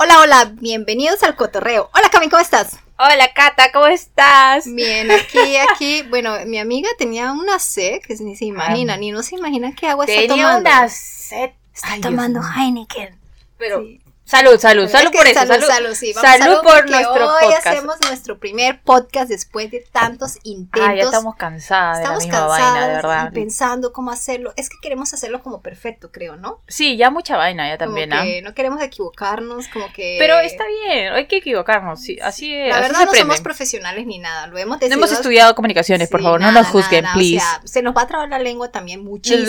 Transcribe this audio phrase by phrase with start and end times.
[0.00, 1.90] Hola, hola, bienvenidos al cotorreo.
[1.92, 2.78] Hola, Cami, ¿cómo estás?
[2.98, 4.64] Hola, Cata, ¿cómo estás?
[4.72, 6.02] Bien, aquí, aquí.
[6.08, 9.88] Bueno, mi amiga tenía una sed que ni se imagina, ni no se imagina qué
[9.88, 10.70] agua está Tenía tomando.
[10.70, 11.50] una sed.
[11.74, 12.40] Está Ay, tomando.
[12.56, 13.18] Heineken.
[13.56, 14.00] Pero, Sí.
[14.28, 15.40] Salud, salud, salud por eso.
[15.40, 16.12] salud, Salud, salud, sí.
[16.14, 17.66] Vamos, Salud por porque nuestro hoy podcast.
[17.66, 20.88] hacemos nuestro primer podcast después de tantos intentos.
[20.88, 23.28] Ah, ya estamos cansadas de la Estamos misma cansadas vaina, de verdad.
[23.30, 24.52] y pensando cómo hacerlo.
[24.56, 26.60] Es que queremos hacerlo como perfecto, creo, ¿no?
[26.68, 28.24] Sí, ya mucha vaina ya también, como ¿ah?
[28.24, 30.16] que no queremos equivocarnos, como que...
[30.18, 32.68] Pero está bien, hay que equivocarnos, sí, así es.
[32.68, 33.20] La verdad no aprende.
[33.20, 34.98] somos profesionales ni nada, lo hemos No decidido.
[34.98, 37.36] hemos estudiado comunicaciones, por favor, no nos juzguen, nada, please.
[37.38, 39.46] O sea, se nos va a trabar la lengua también muchísimo.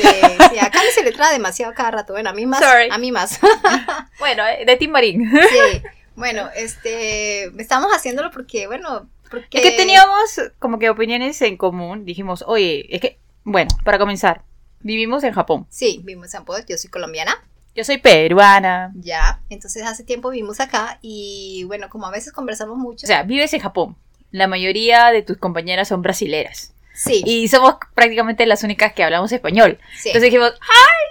[0.51, 2.13] sí, a Cami se le traba demasiado cada rato.
[2.15, 2.61] Bueno, a mí más.
[2.61, 2.89] Sorry.
[2.91, 3.39] A mí más.
[4.19, 5.31] bueno, eh, de Tim Marín.
[5.31, 5.83] Sí.
[6.17, 9.57] Bueno, este, estamos haciéndolo porque, bueno, porque...
[9.59, 12.05] Es que teníamos como que opiniones en común.
[12.05, 14.43] Dijimos, oye, es que, bueno, para comenzar,
[14.81, 15.67] vivimos en Japón.
[15.71, 17.43] Sí, vimos en Poder, yo soy colombiana,
[17.75, 18.93] Yo soy peruana.
[18.97, 23.07] ya, entonces hace tiempo vivimos acá y, bueno, como a veces conversamos mucho.
[23.07, 23.97] O sea, vives en Japón.
[24.31, 26.75] La mayoría de tus compañeras son brasileras.
[26.93, 29.79] sí, Y somos prácticamente las únicas que hablamos español.
[29.97, 30.11] sí.
[30.11, 31.07] Entonces dijimos, ¡ay,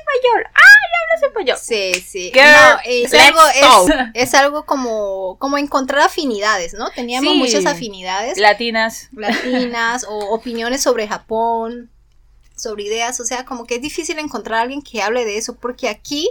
[0.00, 0.46] español!
[0.54, 1.58] ¡ay, hablas español!
[1.60, 2.30] Sí, sí.
[2.32, 3.40] Girl, no, es algo,
[4.14, 6.90] es, es algo como, como encontrar afinidades, ¿no?
[6.90, 7.38] Teníamos Sí.
[7.38, 8.38] muchas afinidades.
[8.38, 9.08] Latinas.
[9.12, 11.90] latinas o opiniones sobre Japón,
[12.56, 15.56] sobre ideas, o sea, como que es difícil encontrar a alguien que hable de eso,
[15.56, 16.30] porque aquí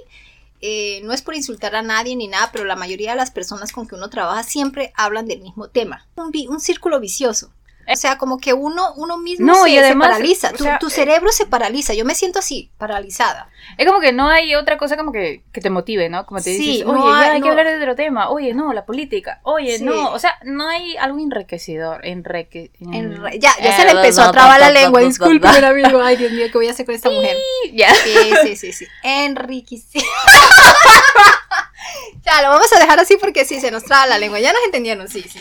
[0.62, 3.74] eh, no es por insultar a nadie ni nada, pero la mayoría de las personas
[3.74, 7.52] con que uno trabaja siempre hablan del mismo tema, un círculo vicioso.
[7.92, 10.64] O sea, como que uno, uno mismo No, se, y se además, paraliza, o tu,
[10.64, 13.50] sea, tu cerebro se paraliza, yo me siento así, paralizada.
[13.78, 16.26] Es como que no hay otra cosa como que, que te motive, ¿no?
[16.26, 18.30] Como te Sí, dices, no oye, ya hay- hay no- que hablar de otro tema.
[18.30, 19.40] Oye, no, la política.
[19.44, 19.84] Oye, Sí.
[19.84, 20.12] no.
[20.12, 22.06] O sea, no hay algo enriquecedor.
[22.06, 22.72] Enrique...
[22.80, 25.68] En re- ya, ya eh, se le empezó a trabar la lengua, bla.
[25.70, 27.36] amigo, ay Dios mío, ¿qué voy a hacer con esta mujer?
[27.74, 27.94] Ya.
[27.94, 28.88] Sí, sí, sí, sí.
[29.04, 30.06] Enriquecedor.
[32.26, 34.40] ya, lo vamos a dejar así porque sí, se nos traba la lengua.
[34.40, 35.40] Ya nos entendieron, sí, sí.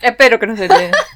[0.00, 0.96] Espero que no se entienda.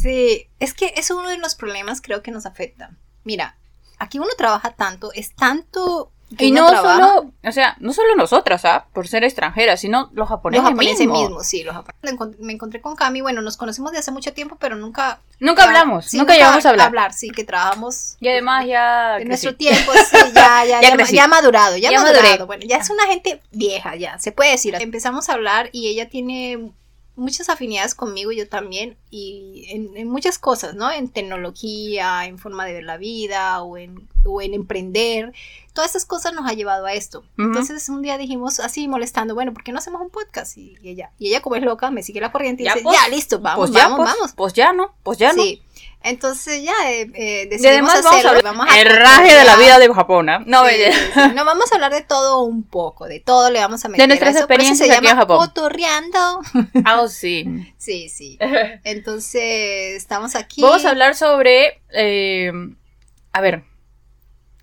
[0.00, 2.90] Sí, es que es uno de los problemas creo que nos afecta.
[3.24, 3.56] Mira,
[3.98, 8.14] aquí uno trabaja tanto, es tanto que Y no trabaja- solo, o sea, no solo
[8.14, 8.86] nosotras, ¿ah?
[8.92, 11.44] Por ser extranjeras, sino los los japoneses, japoneses mismos.
[11.44, 12.00] sí, los japoneses.
[12.04, 15.20] Me encont- Me encontré con Cami, bueno, nos conocemos de hace mucho tiempo, pero nunca...
[15.40, 17.12] Nunca hablamos, sí, nunca llegamos a hablar.
[17.12, 18.16] sí, que trabajamos...
[18.20, 19.16] Y además ya...
[19.18, 19.28] En crecí.
[19.28, 22.22] nuestro tiempo, sí, ya, ya, Ya ya, madurado, ya, ha Ya madurado.
[22.24, 22.44] maduré.
[22.44, 24.76] Bueno, ya es una gente vieja, ya, se puede decir.
[24.78, 26.70] Empezamos a hablar y ella tiene
[27.20, 30.90] muchas afinidades conmigo, yo también, y en, en muchas cosas, ¿no?
[30.90, 35.32] En tecnología, en forma de ver la vida, o en, o en emprender.
[35.72, 37.24] Todas esas cosas nos ha llevado a esto.
[37.38, 40.56] Entonces un día dijimos así molestando, bueno, ¿por qué no hacemos un podcast?
[40.56, 42.84] Y, y ella, y ella como es loca, me sigue la corriente y Ya, dice,
[42.84, 44.32] pues, ya, listo, vamos, pues ya, vamos, pues, vamos.
[44.34, 45.42] Pues ya no, pues ya no.
[45.42, 45.62] Sí.
[46.02, 48.40] Entonces ya eh, eh, decidimos además vamos a hacerlo.
[48.42, 50.42] vamos a el raje de la vida de Japón, ¿ah?
[50.46, 50.92] No, Sí, bella.
[50.94, 51.20] sí, sí.
[51.34, 54.04] No, vamos a hablar de todo un poco, de todo le vamos a meter.
[54.04, 55.38] a nuestras eso, por eso se experiencias aquí en Japón.
[55.38, 56.40] Cotorreando.
[56.86, 57.44] Ah, sí.
[57.76, 58.38] Sí, sí.
[58.84, 60.62] Entonces, estamos aquí.
[60.62, 61.80] Vamos a hablar sobre.
[61.92, 62.50] eh,
[63.32, 63.64] a ver.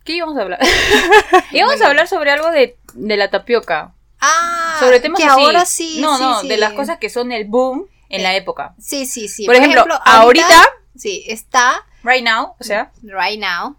[0.03, 0.59] ¿Qué íbamos a hablar?
[1.51, 1.85] íbamos Bueno.
[1.85, 3.93] a hablar sobre algo de, de la tapioca.
[4.19, 5.41] Ah, Sobre temas que así.
[5.43, 5.97] ahora sí.
[5.99, 6.47] No, sí, no, sí.
[6.47, 8.73] de las cosas que son el boom en Eh, la época.
[8.79, 9.45] Sí, sí, sí.
[9.45, 10.63] Por, ejemplo, ahorita,
[10.97, 13.75] Sí, está right now, o sea, right now.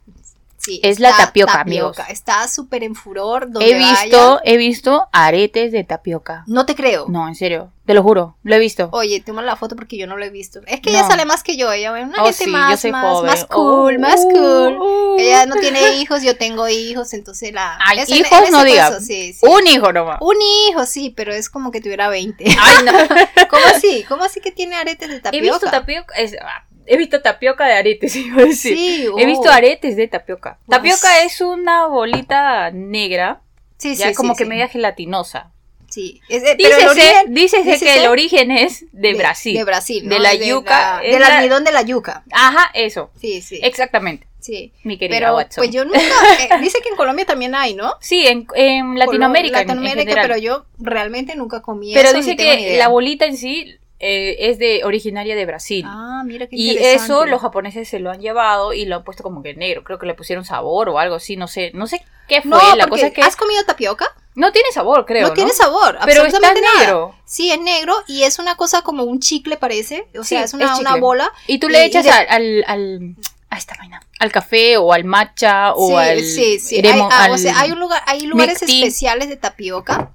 [0.60, 1.96] Sí, Es la está tapioca, amigos.
[2.10, 3.50] Está súper en furor.
[3.50, 4.40] Donde he visto, vaya.
[4.44, 6.42] he visto aretes de tapioca.
[6.46, 7.06] No te creo.
[7.08, 8.88] No, en serio, te lo juro, lo he visto.
[8.92, 10.60] Oye, toma la foto porque yo no lo he visto.
[10.66, 10.98] Es que No.
[10.98, 11.72] ella sale más que yo.
[11.72, 13.26] Ella es una Oh, gente sí, más, yo soy más, joven.
[13.30, 14.76] más cool, Oh, más cool.
[14.76, 15.18] uh, uh.
[15.20, 17.78] Ella no tiene hijos, yo tengo hijos, entonces la...
[17.80, 18.88] Ay, es en- hijos en ese no diga.
[18.90, 19.46] caso, sí, sí.
[19.46, 20.18] Un hijo nomás.
[20.20, 20.36] Un
[20.70, 22.44] hijo, sí, pero es como que tuviera 20.
[22.44, 22.92] Ay, no.
[23.48, 24.04] ¿Cómo así?
[24.08, 25.42] ¿Cómo así que tiene aretes de He tapioca?
[25.52, 28.76] visto tapioca, es- ah, he visto tapioca de aretes, iba a decir.
[28.76, 29.52] Sí, He visto oh.
[29.52, 30.58] aretes de tapioca.
[30.68, 33.40] Tapioca es una bolita negra,
[33.76, 35.52] Sí, ya sí, como sí, que media gelatinosa.
[35.88, 36.20] Sí.
[36.28, 39.56] Es de- pero el origen dícese que dícese el origen es de, Brasil.
[39.56, 40.22] De Brasil, De ¿no?
[40.22, 42.24] la yuca, la- es del la- almidón de la yuca.
[42.30, 43.10] Ajá, eso.
[43.18, 43.58] Sí, sí.
[43.62, 44.72] Exactamente, sí.
[44.84, 45.62] mi querida Pero Watson.
[45.62, 45.98] pues yo nunca...
[46.40, 47.94] eh, dice que en Colombia también hay, ¿no?
[48.00, 49.60] Sí, en, en Latinoamérica.
[49.62, 50.26] en- en Latinoamérica, general.
[50.28, 54.58] pero yo realmente nunca comí Pero eso, dice que la bolita en sí eh, es
[54.58, 55.84] de originaria de Brasil.
[55.88, 59.22] Ah, mira qué y eso los japoneses se lo han llevado y lo han puesto
[59.22, 59.82] como que negro.
[59.84, 61.70] Creo que le pusieron sabor o algo así, no sé.
[61.74, 62.50] No sé qué fue.
[62.50, 64.06] No, la cosa es que ¿has comido tapioca?
[64.34, 65.26] no tiene sabor, creo.
[65.26, 66.78] no, tiene sabor, Pero está absolutamente nada.
[66.80, 67.14] negro.
[67.24, 70.54] Sí, es negro y es una cosa como un chicle parece, o Sí, sea, es
[70.54, 71.00] una, es una chicle.
[71.00, 71.32] bola.
[71.48, 73.14] Y tú le y echas de- al, al, al-
[73.50, 76.76] a esta vaina, al café o al matcha o sí, al sí, sí.
[76.78, 80.12] eremo- hay, ah, o al sea, hay un lugar, hay lugares especiales de tapioca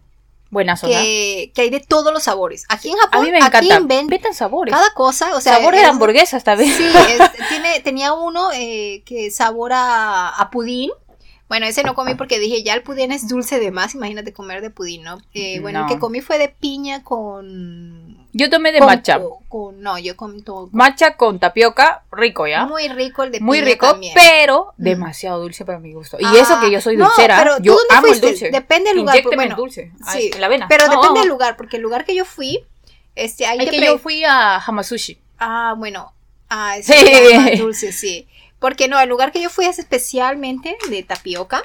[0.53, 1.01] buena zona.
[1.01, 2.65] que, que hay de todos los sabores.
[2.69, 3.79] Aquí en Japón, A mí me encanta.
[4.00, 4.73] Inventan sabores.
[4.73, 6.71] cada cosa, o sea, sabor de es- hamburguesas también.
[6.77, 6.85] Sí,
[7.19, 10.91] es- tiene, tenía uno eh, que sabor a, a pudín.
[11.50, 14.61] Bueno, ese no comí porque dije, ya el pudín es dulce de más, imagínate comer
[14.61, 15.17] de pudín, ¿no?
[15.33, 15.85] Eh, bueno, No.
[15.88, 18.22] el que comí fue de piña con...
[18.35, 19.21] Yo tomé de con- matcha.
[19.47, 20.68] con- no, yo comí todo.
[20.71, 22.65] Matcha con tapioca, rico, ¿ya?
[22.65, 24.13] Muy rico el de Muy rico, también.
[24.15, 24.83] pero Mm.
[24.83, 26.18] demasiado dulce para mi gusto.
[26.19, 28.25] Y Ah, eso que yo soy no, dulcera, pero ¿tú yo dónde amo fuiste?
[28.27, 28.50] el dulce.
[28.51, 30.68] Depende del lugar, bueno, el dulce sí, ay, la vena.
[30.68, 31.33] Pero No, depende del no.
[31.35, 32.65] lugar, porque el lugar que yo fui,
[33.15, 35.19] este, ahí que yo fui a Hamasushi.
[35.39, 36.12] Ah, bueno.
[36.50, 36.94] Ah, Sí.
[37.59, 38.27] dulce, sí.
[38.59, 41.63] Porque no, el lugar que yo fui es especialmente de tapioca.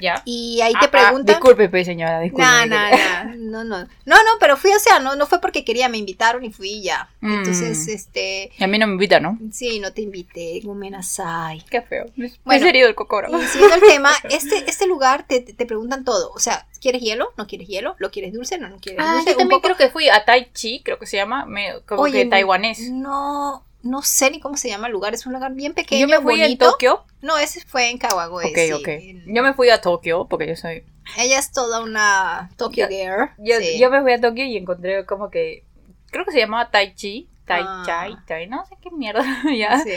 [0.00, 0.22] ¿Ya?
[0.24, 1.26] Y ahí Ah, te ah, preguntan.
[1.26, 2.44] disculpe, pues, señora, disculpe.
[2.44, 3.78] No, no, no, no, no.
[4.04, 6.82] No, no, pero fui, o sea, no, no fue porque quería, me invitaron y fui
[6.82, 7.08] ya.
[7.20, 7.32] Mm.
[7.38, 9.38] Entonces, este, Y a mí no me invita, ¿no?
[9.52, 11.64] sí, no te invité, Gumenasai.
[11.70, 12.06] Qué feo.
[12.16, 12.66] Me Bueno.
[12.66, 13.28] he herido el cocoro.
[13.40, 16.30] Y siguiendo el tema, este, este lugar te, te, preguntan todo.
[16.34, 17.32] O sea, ¿quieres hielo?
[17.36, 17.94] ¿No quieres hielo?
[17.98, 18.58] ¿Lo quieres dulce?
[18.58, 19.30] ¿No, no quieres Ah, dulce?
[19.30, 22.02] yo también poco- creo que fui a Tai Chi, creo que se llama, me- como
[22.02, 22.90] Oye, que taiwanés.
[22.90, 25.14] No, no sé ni cómo se llama el lugar.
[25.14, 26.64] Es un lugar bien pequeño, Yo me fui bonito.
[26.66, 27.04] en Tokio.
[27.22, 28.46] No, ese fue en Kawagoe.
[28.46, 28.72] Ok, sí.
[28.72, 28.88] ok.
[28.88, 30.84] En- Yo me fui a Tokio porque yo soy.
[31.16, 33.30] Ella es toda una Tokyo Yo- girl.
[33.38, 33.78] Yo, sí.
[33.78, 35.64] yo me fui a Tokio y encontré como que.
[36.10, 37.28] Creo que se llamaba Tai Chi.
[37.46, 37.82] Tai Ah.
[37.86, 39.22] Chai, Tai, no sé qué mierda.
[39.56, 39.78] ya.
[39.80, 39.92] Sí.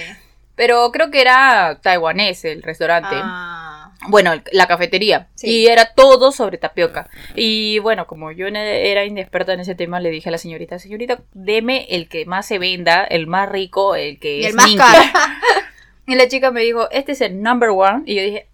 [0.56, 3.16] Pero creo que era taiwanés el restaurante.
[3.16, 3.69] Ah,
[4.08, 5.28] Bueno, la cafetería.
[5.36, 5.50] Sí.
[5.50, 7.10] Y era todo sobre tapioca.
[7.36, 11.22] Y bueno, como yo era inexperta en ese tema, le dije a la señorita, señorita,
[11.34, 14.66] deme el que más se venda, el más rico, el que y es el más
[14.68, 14.78] Minky".
[14.78, 15.04] caro.
[16.10, 18.02] Y la chica me dijo, este es el number one.
[18.08, 18.49] Y yo dije,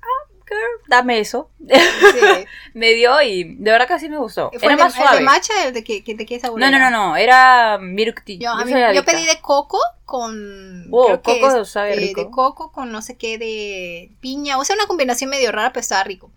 [0.47, 1.49] girl, dame eso.
[1.59, 1.65] Sí.
[2.73, 4.49] me dio y de verdad que sí me gustó.
[4.51, 5.21] ¿Fue Era el de, más el de suave.
[5.23, 8.37] matcha el de que, que- de qué sabor No, no, no, no, era milk tea.
[8.39, 10.87] Yo, Yo mí- yo pedí de coco con.
[10.91, 12.23] Oh, creo que coco es, sabe eh, rico.
[12.23, 14.57] De coco con no sé qué de piña.
[14.57, 16.31] O sea, una combinación medio rara, pero estaba rico.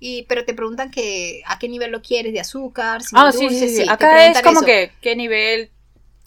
[0.00, 3.48] Y, pero te preguntan que a qué nivel lo quieres de azúcar, si Ah, sí,
[3.48, 3.84] sí, sí.
[3.84, 4.66] te Acá es como eso.
[4.66, 5.70] que qué nivel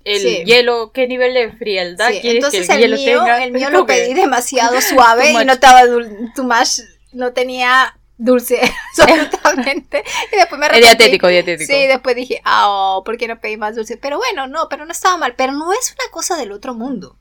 [0.03, 0.43] el Sí.
[0.45, 3.43] hielo, qué nivel de frialdad Sí, quieres entonces que el, el, hielo mío, tenga.
[3.43, 6.79] el mío lo pedí demasiado suave y no estaba dul too much,
[7.13, 8.59] no tenía dulce
[8.89, 10.03] absolutamente.
[10.31, 10.87] Y después me arrepentí.
[10.97, 11.71] dietético, dietético.
[11.73, 13.97] Sí, después dije, ah, oh, ¿por qué no pedí más dulce?
[13.97, 15.35] Pero bueno, no, pero no estaba mal.
[15.35, 17.17] Pero no es una cosa del otro mundo.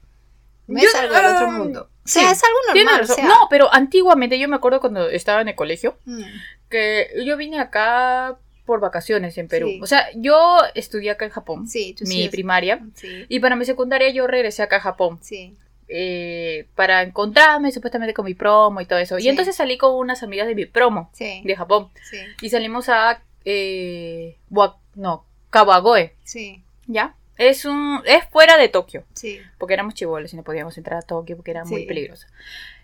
[0.66, 1.82] No Yo- es algo del otro ah, mundo.
[1.82, 2.94] O sí, sea, es algo normal.
[2.94, 3.16] O razón.
[3.16, 6.22] sea, No, pero antiguamente yo me acuerdo cuando estaba en el colegio mm,
[6.68, 9.68] que yo vine acá por vacaciones en Perú.
[9.68, 9.80] Sí.
[9.82, 13.38] O sea, yo estudié acá en Japón, sí, tú sí mi es- primaria, Sí, y
[13.38, 15.56] para mi secundaria yo regresé acá a Japón sí.
[15.88, 19.18] Eh, para encontrarme supuestamente con mi promo y todo eso.
[19.18, 19.24] Sí.
[19.24, 22.88] Y entonces salí con unas amigas de mi promo Sí, de Japón sí, y salimos
[22.88, 27.14] a eh, Wa- no, Kawagoe, sí, ¿ya?
[27.38, 29.04] Es un es fuera de Tokio.
[29.12, 29.40] sí.
[29.58, 32.26] porque éramos chivoles y no podíamos entrar a Tokio porque era muy peligroso.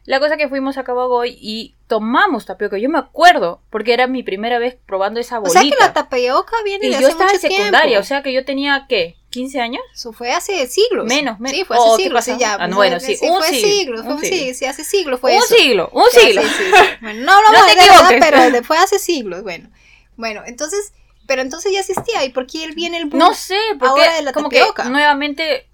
[0.05, 2.77] La cosa que fuimos a Kawagoe y tomamos tapioca.
[2.77, 5.61] Yo me acuerdo porque era mi primera vez probando esa O bolita.
[5.61, 8.01] sea que la tapioca viene y de yo hace estaba en secundaria, tiempo.
[8.01, 9.17] o sea que yo tenía ¿qué?
[9.33, 9.83] ¿15 años?
[9.95, 11.07] Eso fue hace siglos.
[11.07, 11.59] Menos, menos.
[11.59, 12.55] Sí, fue hace Oh, ¿qué siglos, sí, ya.
[12.55, 14.37] Ah, pues, bueno, sí, un fue siglo, siglos, fue un un siglo.
[14.37, 15.55] siglo, sí, hace siglos fue un eso.
[15.57, 16.43] siglo, un Sí, siglo.
[16.43, 16.85] sí, sí, sí.
[17.01, 18.19] Bueno, no hablamos No de te equivoques.
[18.21, 19.71] pero de- fue hace siglos, bueno.
[20.17, 20.93] Bueno, entonces,
[21.27, 23.19] pero entonces ya existía, ¿y por qué él viene el boom?
[23.19, 24.85] No sé, porque Ahora de la como tapioca.
[24.85, 25.67] que nuevamente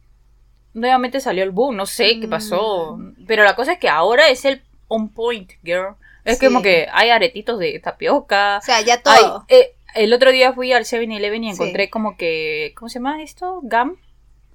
[0.74, 2.30] nuevamente salió el boom, no sé qué Mm.
[2.30, 5.94] pasó, pero la cosa es que ahora es el on point, girl.
[6.24, 6.46] Es Sí.
[6.46, 9.44] como que hay aretitos de tapioca, O sea, ya todo.
[9.48, 11.54] eh, el otro día fui al 7-Eleven y Sí.
[11.54, 12.72] encontré como que.
[12.76, 13.60] ¿Cómo se llama esto?
[13.62, 13.96] ¿Gam?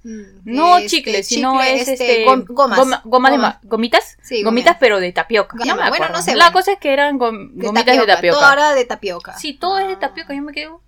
[0.02, 2.26] Mm, No este, chicles, sino chicle, es este.
[2.26, 2.78] gom- gomas.
[2.78, 3.32] goma- gomas
[3.62, 4.18] de gomitas.
[4.22, 5.56] Sí, gomitas, pero de tapioca.
[5.64, 6.52] No me bueno, no sé, La bueno.
[6.58, 8.36] cosa es que eran gom- De gomitas de tapioca.
[8.38, 9.38] Todo ahora de tapioca.
[9.38, 10.34] Sí, todo es de tapioca.
[10.34, 10.82] Yo me quedo.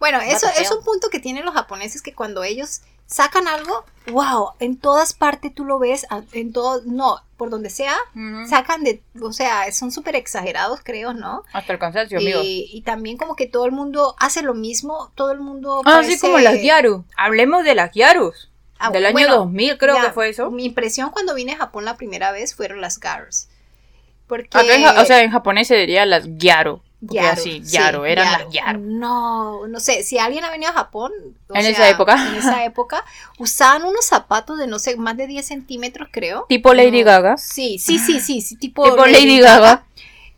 [0.00, 4.50] Bueno, eso es un punto que tienen los japoneses que cuando ellos sacan algo, wow,
[4.60, 7.96] en todas partes tú lo ves, en todo, no, por donde sea,
[8.48, 11.42] sacan de, o sea, son súper exagerados, creo, ¿no?
[11.52, 12.40] Hasta el cansancio, amigo.
[12.42, 15.82] Y, y también como que todo el mundo hace lo mismo, todo el mundo...
[15.84, 17.04] Ah, sí, como las Gyaru.
[17.16, 18.50] Hablemos de las Gyarus.
[18.78, 20.50] Ah, del año bueno, 2000, creo que fue eso.
[20.50, 23.48] Mi impresión cuando vine a Japón la primera vez fueron las Gars.
[24.26, 24.56] Porque...
[24.56, 26.82] Acá o sea, en japonés se diría las Gyaru.
[27.00, 28.80] Gyaru, así, sí, eran las Gyaru.
[28.80, 31.12] No, no sé, si alguien ha venido a Japón.
[31.48, 32.14] o En sea, esa época.
[32.28, 33.04] En esa época,
[33.38, 36.46] usaban unos zapatos de no sé, más de 10 centímetros, creo.
[36.48, 37.36] Tipo Lady Gaga.
[37.36, 39.84] Sí, sí, sí, sí, sí, tipo, Tipo Lady Gaga.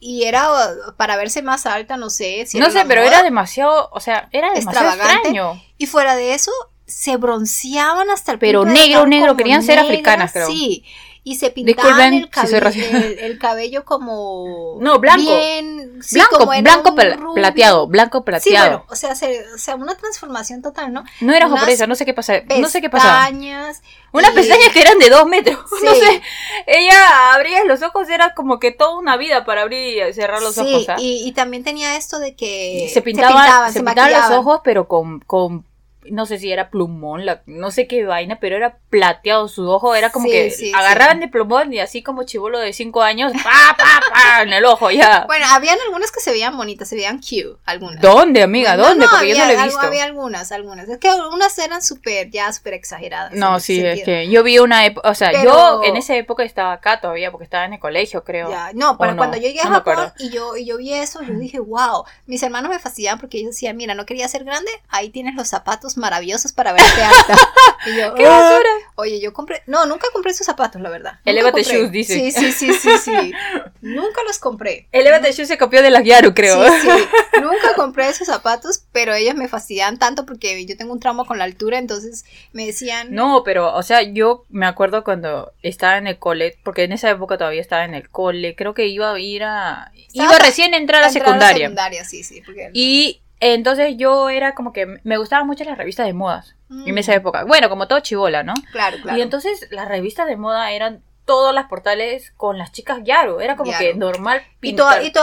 [0.01, 0.49] Y era
[0.97, 2.45] para verse más alta, no sé.
[2.47, 3.13] si No sé, pero moda.
[3.15, 5.63] era demasiado, o sea, era demasiado extraño.
[5.79, 6.51] Y fuera de eso,
[6.87, 10.47] se bronceaban hasta el Pero punto de negro, negro, querían ser africanas, creo.
[10.47, 10.85] Sí.
[11.23, 12.97] Y se pintaban el, si cabe- soy racista.
[12.97, 14.79] el, el cabello como.
[14.81, 15.23] No, blanco.
[15.23, 16.95] Bien, sí, blanco, como blanco
[17.35, 18.69] plateado, blanco Sí, plateado.
[18.79, 21.05] bueno, o sea, se- o sea, una transformación total, ¿no?
[21.21, 23.21] no era unas japonesa, no sé qué pasa, no sé qué pasaba.
[23.27, 23.83] Pestañas.
[24.13, 26.01] Unas pestañas que eran de dos metros, no Sí.
[26.01, 26.23] sé.
[26.67, 30.55] Ella abría los ojos, era como que toda una vida para abrir y cerrar los
[30.55, 30.89] sí, ojos.
[30.89, 30.97] ¿ah?
[30.99, 34.33] y, y también tenía esto de que se pintaban, se pintaban los maquillaban.
[34.39, 35.67] ojos, pero con, con
[36.05, 39.95] no sé si era plumón, la- no sé qué vaina, pero era plateado su ojo,
[39.95, 41.21] era como Sí, que sí, agarraban sí.
[41.25, 44.91] de plumón y así como chivolo de 5 años, pa, pa, pa, en el ojo,
[44.91, 45.25] ya.
[45.27, 48.01] Bueno, habían algunas que se veían bonitas, se veían cute, algunas.
[48.01, 48.77] ¿Dónde, amiga?
[48.77, 49.05] No, ¿Dónde?
[49.05, 49.81] no, Porque yo no había, lo he visto.
[49.81, 50.89] Había algunas, algunas.
[50.89, 53.33] Es que algunas eran súper, ya súper exageradas.
[53.33, 56.43] No, sí, es que yo vi una época, o sea, Pero- yo en esa época
[56.45, 58.49] estaba acá todavía porque estaba en el colegio, creo.
[58.51, 61.23] Ya, no, pero no, cuando yo llegué a Japón y yo, y yo vi eso,
[61.23, 64.71] yo dije, wow, mis hermanos me fascinaban porque ellos decían, mira, no quería ser grande,
[64.89, 67.37] ahí tienes los zapatos maravillosos para verte alta.
[67.87, 68.29] Y yo, ¡Qué "Ah".
[68.29, 68.69] basura!
[68.97, 71.19] Oye, yo compré, no, nunca compré esos zapatos, la verdad.
[71.25, 72.13] Elevate shoes, dice.
[72.13, 73.33] Sí, sí, sí, sí, sí.
[73.81, 74.87] Nunca los compré.
[74.93, 76.63] Elevate Shoes se copió de las Yaru, creo.
[76.63, 76.89] Sí, sí.
[77.41, 81.39] Nunca compré esos zapatos, pero ellos me fastidian tanto porque yo tengo un trauma con
[81.39, 86.07] la altura, entonces me decían, No, pero, o sea, yo me acuerdo cuando estaba en
[86.07, 89.19] el cole, porque en esa época todavía estaba en el cole, creo que iba a
[89.19, 89.91] ir a...
[89.97, 91.65] Estaba Iba recién a entrar a entrar secundaria.
[91.69, 92.43] secundaria, sí, sí.
[92.45, 96.95] Porque, Y entonces yo era como que me gustaban mucho las revistas de modas en
[96.95, 97.45] Mm, esa época.
[97.45, 98.55] Bueno, como todo chivola, ¿no?
[98.71, 99.19] Claro, claro.
[99.19, 103.41] Y entonces las revistas de moda eran todas las portales con las chicas Yaru.
[103.41, 104.75] Era como que normal Y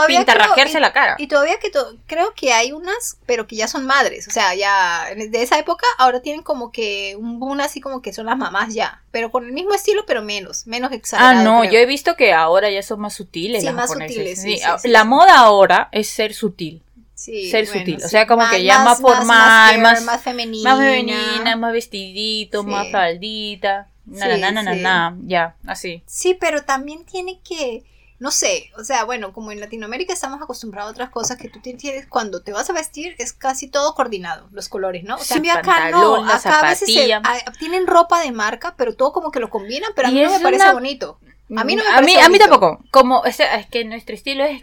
[0.06, 1.16] pintarrajearse creo- la cara.
[1.18, 4.54] Y todavía que to- creo que hay unas, pero que ya son madres, o sea,
[4.54, 8.38] ya de esa época ahora tienen como que un boom así como que son las
[8.38, 11.44] mamás ya, pero con el mismo estilo pero menos, menos Ah, exagerado.
[11.44, 11.72] no, creo.
[11.72, 14.58] yo he visto que ahora ya son más sutiles Sí, las más sutiles, sí, Sí,
[14.58, 16.82] sí, ah, la moda ahora es ser sutil.
[17.18, 20.78] Sí, ser bueno, sutil, o sea, como que ya más formal, más- más femenina, Más
[20.78, 22.68] femenina, más vestidito, Sí.
[22.68, 23.88] más faldita.
[24.06, 24.80] Na, Sí, na, na, na, sí.
[24.80, 26.02] na, ya, así.
[26.06, 27.82] Sí, pero también tiene que,
[28.20, 31.58] no sé, o sea, bueno, como en Latinoamérica estamos acostumbrados a otras cosas que tú
[31.60, 35.16] tienes cuando te vas a vestir es casi todo coordinado, los colores, ¿no?
[35.16, 37.20] O sea, Sí, acá no, pantalón, acá a veces se- zapatilla.
[37.24, 40.30] a- tienen ropa de marca, pero todo como que lo combinan, pero a mí no
[40.30, 41.18] me parece una- bonito.
[41.56, 42.78] A mí no me a mí, parece a mí tampoco.
[42.92, 43.38] Como, es
[43.72, 44.62] que nuestro estilo es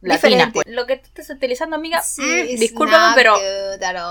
[0.00, 0.50] latina.
[0.52, 0.66] Pues.
[0.68, 3.34] Lo que tú estás utilizando, amiga, Sí, mm, discúlpame, pero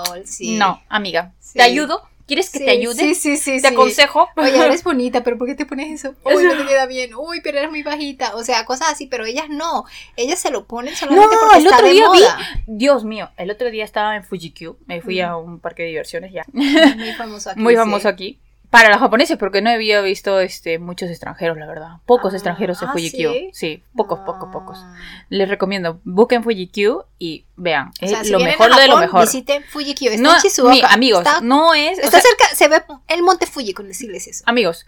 [0.02, 0.56] all, sí.
[0.58, 1.32] no, amiga.
[1.40, 1.54] Sí.
[1.58, 2.02] ¿Te ayudo?
[2.26, 2.94] ¿Quieres que Sí, te ayude?
[2.94, 3.60] Sí, sí, sí.
[3.60, 3.74] ¿Te sí.
[3.74, 4.28] aconsejo?
[4.36, 6.14] Oye, eres bonita, pero ¿por qué te pones eso?
[6.22, 7.10] Uy, no te queda bien.
[7.16, 8.36] Uy, pero eres muy bajita.
[8.36, 9.84] O sea, cosas así, pero ellas no.
[10.16, 12.38] Ellas se lo ponen solamente No, porque el está otro de día vi- moda.
[12.68, 14.76] Dios mío, el otro día estaba en Fuji-Q.
[14.86, 15.24] Me fui Mm.
[15.24, 16.44] a un parque de diversiones ya.
[16.52, 17.60] Muy famoso aquí.
[17.60, 17.78] Muy sí.
[17.78, 18.38] famoso aquí.
[18.70, 21.88] Para los japoneses, porque no había visto este muchos extranjeros, la verdad.
[22.06, 23.16] Pocos Ah, extranjeros en ah, Fuji-Q.
[23.32, 23.50] ¿sí?
[23.52, 23.82] ¿sí?
[23.96, 24.78] pocos, pocos, pocos.
[24.80, 24.94] Ah.
[25.28, 27.88] Les recomiendo, busquen Fuji-Q y vean.
[27.88, 29.22] O Es sea, si lo mejor a de lo mejor.
[29.22, 29.64] Visiten.
[29.64, 30.72] Está No, en Shizuoka.
[30.72, 31.98] mi- amigos, Está, no es.
[31.98, 34.44] o está sea, cerca, se ve el monte Fuji, con decirles eso.
[34.46, 34.86] amigos,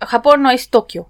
[0.00, 1.08] Japón no es Tokio,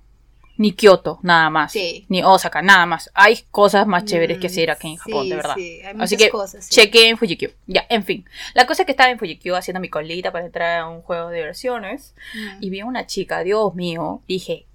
[0.59, 1.73] ni Kioto, nada más.
[1.73, 2.05] Sí.
[2.09, 3.11] Ni Osaka, nada más.
[3.15, 5.55] Hay cosas más chéveres que Mm, hacer aquí en Japón, sí, de verdad.
[5.57, 7.53] sí, hay Así que cosas, chequé en Fuji-Q.
[7.67, 8.25] Ya, en fin.
[8.55, 11.29] La cosa es que estaba en Fuji-Q haciendo mi colita para entrar a un juego
[11.31, 12.13] de diversiones.
[12.35, 12.63] Mm.
[12.63, 14.67] Y vi a una chica, Dios mío, dije,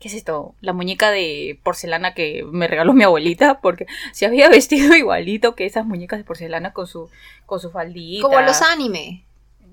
[0.00, 0.54] ¿qué es esto?
[0.60, 5.66] La muñeca de porcelana que me regaló mi abuelita, porque se había vestido igualito que
[5.66, 7.08] esas muñecas de porcelana con su,
[7.46, 8.22] con su faldita.
[8.22, 9.24] Como los anime.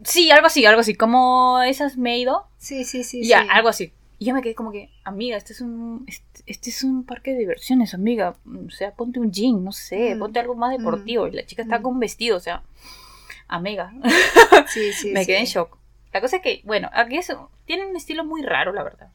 [0.03, 2.45] Sí, algo así, algo así, como esas Meido.
[2.59, 3.25] Sí, sí, sí.
[3.27, 3.47] ya, sí.
[3.51, 3.93] algo así.
[4.19, 7.31] Y yo me quedé como que, amiga, este es un este, este es un parque
[7.33, 8.35] de diversiones, amiga.
[8.65, 11.27] O sea, ponte un jean, no sé, Mm, ponte algo más deportivo.
[11.27, 11.83] Y la chica está mm.
[11.83, 12.63] con vestido, o sea,
[13.47, 13.93] amiga.
[14.67, 15.77] Sí, sí, me quedé en shock.
[16.13, 17.31] La cosa es que, bueno, aquí es,
[17.65, 19.09] tiene un estilo muy raro, la verdad.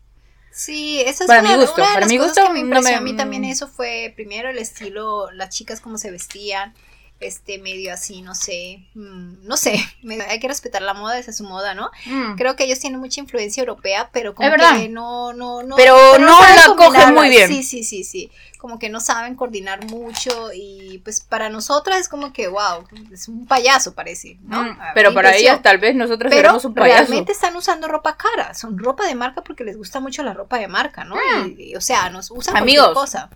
[0.50, 2.52] Sí, esa es Para una, mi gusto, una de para las mi cosas gusto, que
[2.52, 3.46] me no impresionó me- a mí también mm.
[3.46, 6.74] eso fue primero el estilo, las chicas cómo se vestían,
[7.22, 9.74] este medio así, no sé, mm, no sé,
[10.28, 11.90] hay que respetar la moda, esa es su moda, ¿no?
[12.36, 14.76] Creo que ellos tienen mucha influencia europea, pero como Es verdad.
[14.80, 15.76] que no, no, no.
[15.76, 17.48] Pero no saben la cogen muy bien.
[17.48, 18.30] Sí, sí, sí, sí.
[18.58, 23.26] Como que no saben coordinar mucho y pues para nosotras es como que, wow, es
[23.26, 24.62] un payaso parece, ¿no?
[24.62, 27.00] Mm, A pero para ellas tal vez nosotros Pero un payaso.
[27.00, 30.58] realmente están usando ropa cara, son ropa de marca porque les gusta mucho la ropa
[30.58, 31.16] de marca, ¿no?
[31.46, 33.30] Y, y, o sea, nos usan Amigos, cualquier cosa.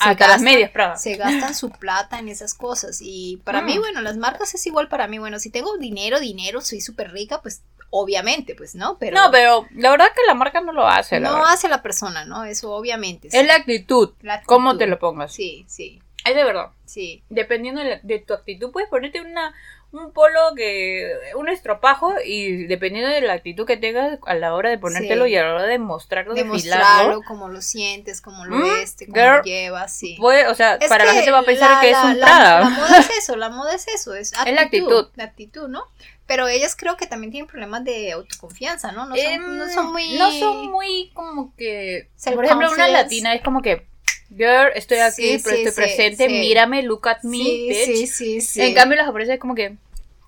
[0.00, 0.96] Hasta las medias, Prada.
[0.96, 2.98] Se gastan su plata en esas cosas.
[3.00, 3.64] Y para Mm.
[3.66, 5.18] mí, bueno, las marcas es igual para mí.
[5.18, 8.98] Bueno, si tengo dinero, dinero, soy súper rica, pues obviamente, pues, ¿no?
[8.98, 11.18] Pero no, pero la verdad que la marca no lo hace.
[11.20, 11.52] no verdad.
[11.52, 12.44] hace la persona, ¿no?
[12.44, 13.28] Eso obviamente.
[13.32, 14.12] Es la actitud.
[14.20, 14.48] La actitud.
[14.54, 15.32] ¿Cómo te lo pongas?
[15.32, 16.66] Sí, sí, Es de verdad.
[16.84, 17.22] sí.
[17.30, 19.54] Dependiendo de, la- de tu actitud, puedes ponerte una,
[19.90, 21.10] un polo que.
[21.36, 25.30] un estropajo y dependiendo de la actitud que tengas a la hora de ponértelo Sí.
[25.32, 29.26] y a la hora de mostrarlo, de Demostrarlo, cómo lo sientes, cómo lo Mm, cómo
[29.36, 30.16] lo llevas, sí.
[30.18, 32.20] Puede, o sea, Es para la gente va a pensar la- que la- es un
[32.20, 32.60] la- Prada.
[32.60, 34.54] La moda es eso, la moda es eso, es actitud.
[34.54, 35.08] la actitud.
[35.16, 35.84] La actitud, ¿no?
[36.26, 39.06] Pero ellas creo que también tienen problemas de autoconfianza, ¿no?
[39.06, 40.18] No son, Em, no son muy...
[40.18, 42.10] no son muy como que.
[42.34, 43.86] Por ejemplo, una latina es como que.
[44.30, 48.06] Girl, estoy aquí, Sí, pero sí, estoy presente, mírame, look at me, Sí, bitch.
[48.10, 48.60] sí, sí.
[48.60, 49.76] En cambio, las japonesas es como que,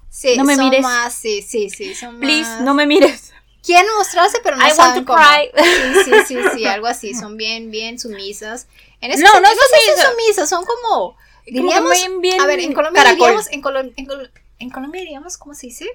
[0.08, 0.82] Sí, no me son mires.
[0.82, 2.60] más, sí, sí, sí, son please, más...
[2.62, 3.32] no me mires.
[3.62, 5.22] Quieren mostrarse, pero no I want saben to cómo.
[5.22, 5.50] cry.
[5.62, 8.66] Sí, sí, sí, sí, algo así, son bien, bien sumisas.
[9.02, 10.48] En ese No, no no si sumisas.
[10.48, 10.80] son como...
[10.90, 11.16] Como
[11.46, 13.26] Diríamos, bien- bien a ver, en Colombia caracol.
[13.28, 14.28] diríamos, en, Colo- en Colo-
[14.58, 15.86] en Colombia diríamos, ¿cómo se dice?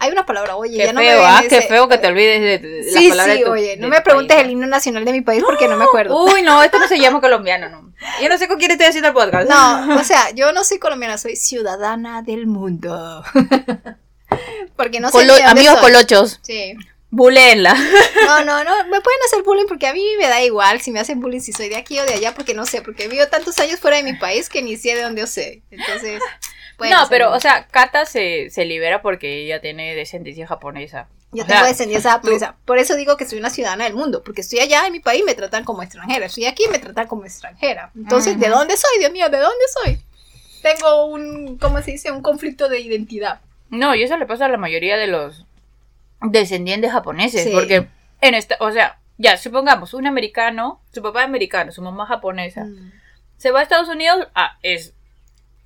[0.00, 1.40] Hay una palabra, oye, Qué ya no feo, me ¿ah?
[1.40, 3.88] ven Qué ese- feo que te olvides de, Sí, palabra sí, de tu- oye, no
[3.88, 6.24] me preguntes país, el himno nacional de mi país porque no me acuerdo.
[6.24, 7.92] Uy, no, esto no se llama colombiano, no.
[8.22, 9.48] Yo no sé con quién estoy haciendo el podcast.
[9.50, 13.24] No, o sea, yo no soy colombiana, soy ciudadana del mundo.
[14.76, 15.82] porque no sé Colo- amigos soy.
[15.92, 16.74] colochos, Sí.
[17.10, 17.74] buleenla.
[18.26, 21.00] No, no, no, me pueden hacer bullying porque a mí me da igual si me
[21.00, 23.58] hacen bullying si soy de aquí o de allá porque no sé, porque vivo tantos
[23.58, 25.62] años fuera de mi país que ni sé de dónde yo sé.
[25.70, 26.22] Entonces,
[26.78, 31.08] No, pero, o sea, Kata se, se libera porque ella tiene descendencia japonesa.
[31.32, 32.56] Yo O tengo sea, descendencia japonesa.
[32.64, 35.20] Por eso digo que soy una ciudadana del mundo, porque estoy allá en mi país
[35.22, 36.26] y me tratan como extranjera.
[36.26, 37.90] Estoy aquí y me tratan como extranjera.
[37.96, 38.98] Entonces, ¿de dónde soy?
[39.00, 39.98] Dios mío, ¿de dónde soy?
[40.62, 42.10] Tengo un, ¿cómo se dice?
[42.10, 43.40] Un conflicto de identidad.
[43.70, 45.44] No, y eso le pasa a la mayoría de los
[46.22, 47.50] descendientes japoneses, Sí.
[47.52, 47.86] porque
[48.20, 52.64] en esta, o sea, ya, supongamos, un americano, su papá es americano, su mamá japonesa,
[52.64, 52.92] Mm.
[53.36, 54.94] se va a Estados Unidos, ah, es,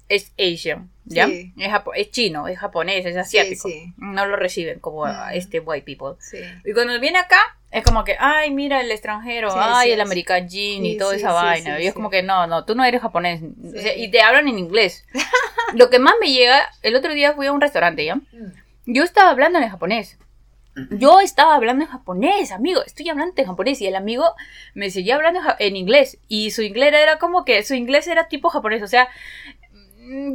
[0.09, 1.27] es Asian, ¿ya?
[1.27, 1.53] Sí.
[1.59, 3.69] Es, es chino, es japonés, es asiático.
[3.69, 3.93] sí.
[3.97, 5.35] No lo reciben como a Mm.
[5.35, 6.17] este white people.
[6.21, 6.39] Sí.
[6.65, 7.41] Y cuando viene acá,
[7.71, 10.03] es como que, ay, mira el extranjero, Sí, ay, sí, el sí.
[10.03, 11.77] American Jean y Sí, toda sí, esa sí, vaina.
[11.77, 11.95] sí, y es sí.
[11.95, 13.41] como que, no, no, tú no eres japonés.
[13.43, 14.03] O sea, Sí.
[14.03, 15.07] y te hablan en inglés.
[15.75, 18.17] Lo que más me llega, el otro día fui a un restaurante, ¿ya?
[18.17, 18.23] Mm.
[18.87, 20.19] Yo estaba hablando en japonés.
[20.91, 22.83] Yo estaba hablando en japonés, amigo.
[22.83, 23.81] Estoy hablando en japonés.
[23.83, 24.25] Y el amigo
[24.73, 26.17] me seguía hablando en inglés.
[26.29, 28.83] Y su inglés era como que su inglés era tipo japonés.
[28.83, 29.62] O sea, mm,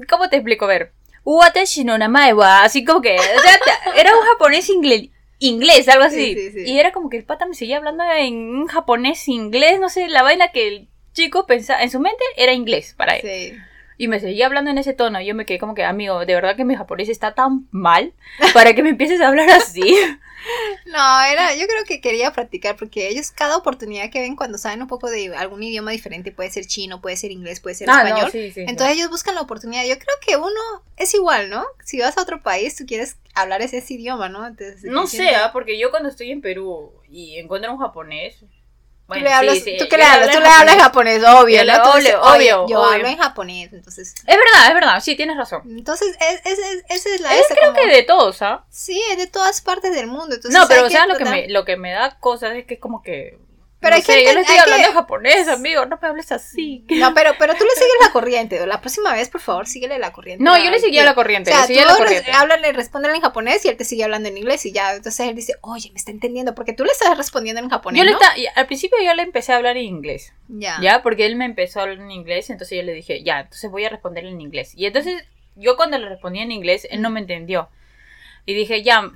[0.10, 0.66] ¿cómo te explico?
[0.66, 0.92] A ver.
[1.24, 2.64] Watashi no namae wa.
[2.64, 3.16] Así como que.
[3.16, 3.60] O sea,
[3.96, 5.10] era un japonés inglés.
[5.40, 6.34] Inglés, algo así.
[6.34, 6.72] Sí, sí, sí.
[6.72, 9.80] Y era como que el pata me seguía hablando en un japonés inglés.
[9.80, 11.84] No sé, la vaina que el chico pensaba.
[11.84, 13.62] En su mente era inglés para él.
[14.00, 15.20] Y me seguía hablando en ese tono.
[15.20, 18.14] Y yo me quedé como que, amigo, de verdad que mi japonés está tan mal
[18.54, 19.98] para que me empieces a hablar así.
[20.86, 24.82] No, era, yo creo que quería practicar porque ellos cada oportunidad que ven cuando saben
[24.82, 28.04] un poco de algún idioma diferente, puede ser chino, puede ser inglés, puede ser Ah,
[28.04, 28.32] español.
[28.32, 28.66] sí, sí, sí.
[28.68, 29.84] Entonces ellos buscan la oportunidad.
[29.86, 31.66] Yo creo que uno es igual, ¿no?
[31.84, 34.46] Si vas a otro país, tú quieres hablar ese, ese idioma, ¿no?
[34.48, 35.52] Entonces, No sé, ¿ah?
[35.54, 38.38] porque yo cuando estoy en Perú y encuentro un japonés.
[39.08, 40.28] Tú le hablas, sí, ¿tú qué le hablas?
[40.28, 41.82] hablo Tú en le hablas en japonés, obvio, Yo le- ¿no?
[41.82, 42.92] Tú obvio, dices, "Oye, obvio, yo obvio".
[42.94, 44.14] hablo en japonés, entonces.
[44.16, 45.62] Es verdad, es verdad, sí, tienes razón.
[45.66, 48.66] Entonces, es, es, es- esa es la Es creo como- que de todos, ¿ah?
[48.70, 50.36] Sí, es de todas partes del mundo.
[50.36, 52.74] Entonces, No, pero o sea, lo que, me, lo que me da cosas es que
[52.76, 53.38] es como que.
[53.80, 56.08] Pero no hay sé, gente- yo le estoy hablando que- en japonés, amigo, no me
[56.08, 56.84] hables así.
[56.90, 58.66] No, pero, pero tú le sigues la corriente.
[58.66, 60.44] La próxima vez, por favor, síguele la corriente.
[60.44, 62.32] No, yo le seguía la corriente, O sea, le seguía tú la corriente.
[62.32, 64.96] háblale, respóndele en japonés y él te sigue hablando en inglés y ya.
[64.96, 68.04] Entonces él dice, oye, me está entendiendo, porque tú le estás respondiendo en japonés, Yo
[68.04, 70.34] le y al principio yo le empecé a hablar en inglés.
[70.48, 70.78] Ya.
[70.82, 71.04] ¿Ya?
[71.04, 73.86] Porque él me empezó a hablar en inglés, entonces yo le dije, ya, entonces voy
[73.86, 74.74] a responderle en inglés.
[74.76, 75.24] Y entonces
[75.56, 77.70] yo cuando le respondí en inglés, él no me entendió.
[78.48, 79.12] Y dije, ya,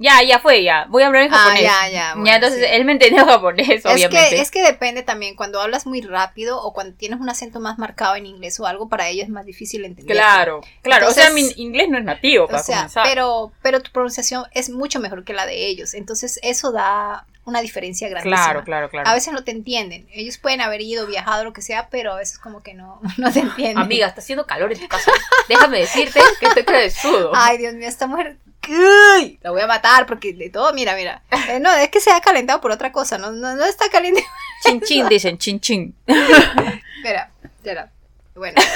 [0.00, 1.62] ya, ya fue, ya, voy a hablar en Ah, japonés.
[1.62, 2.66] ya, ya, bueno, entonces sí.
[2.72, 4.30] él me entendió japonés, Es obviamente.
[4.30, 7.78] que, es que depende también, cuando hablas muy rápido o cuando tienes un acento más
[7.78, 10.16] marcado en inglés o algo, para ellos es más difícil entender.
[10.16, 13.06] Claro, claro, o sea, mi inglés no es nativo O para sea, comenzar.
[13.06, 15.94] pero, pero tu pronunciación es mucho mejor que la de ellos.
[15.94, 18.42] Entonces eso da una diferencia grandísima.
[18.42, 19.08] claro, claro, claro.
[19.08, 20.06] A veces no te entienden.
[20.12, 23.32] Ellos pueden haber ido, viajado, lo que sea, pero a veces como que no, no
[23.32, 23.78] te entienden.
[23.78, 25.10] Amiga, está haciendo calor en tu casa.
[25.48, 27.32] Déjame decirte que estoy que de sudo.
[27.34, 28.36] Ay, Dios mío, esta mujer.
[28.68, 29.38] ¡Uy!
[29.42, 31.22] La voy a matar porque de todo, mira, mira.
[31.48, 34.24] Eh, no, es que se ha calentado por otra cosa, no, no, no está caliente.
[34.64, 35.94] Chin chin, dicen, chin chin.
[36.06, 37.90] Espera, espera.
[38.34, 38.60] Bueno.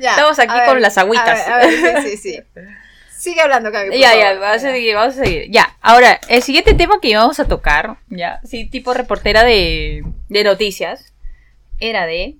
[0.00, 1.46] Ya, Estamos aquí con las agüitas.
[1.46, 2.40] A ver, a ver, sí, sí, sí.
[3.16, 3.96] Sigue hablando, Gaby.
[3.98, 5.48] Ya, ya, vamos a seguir, vamos a seguir.
[5.48, 10.44] Ya, ahora, el siguiente tema que íbamos a tocar, ya, sí, tipo reportera de, de
[10.44, 11.12] noticias,
[11.78, 12.34] era de...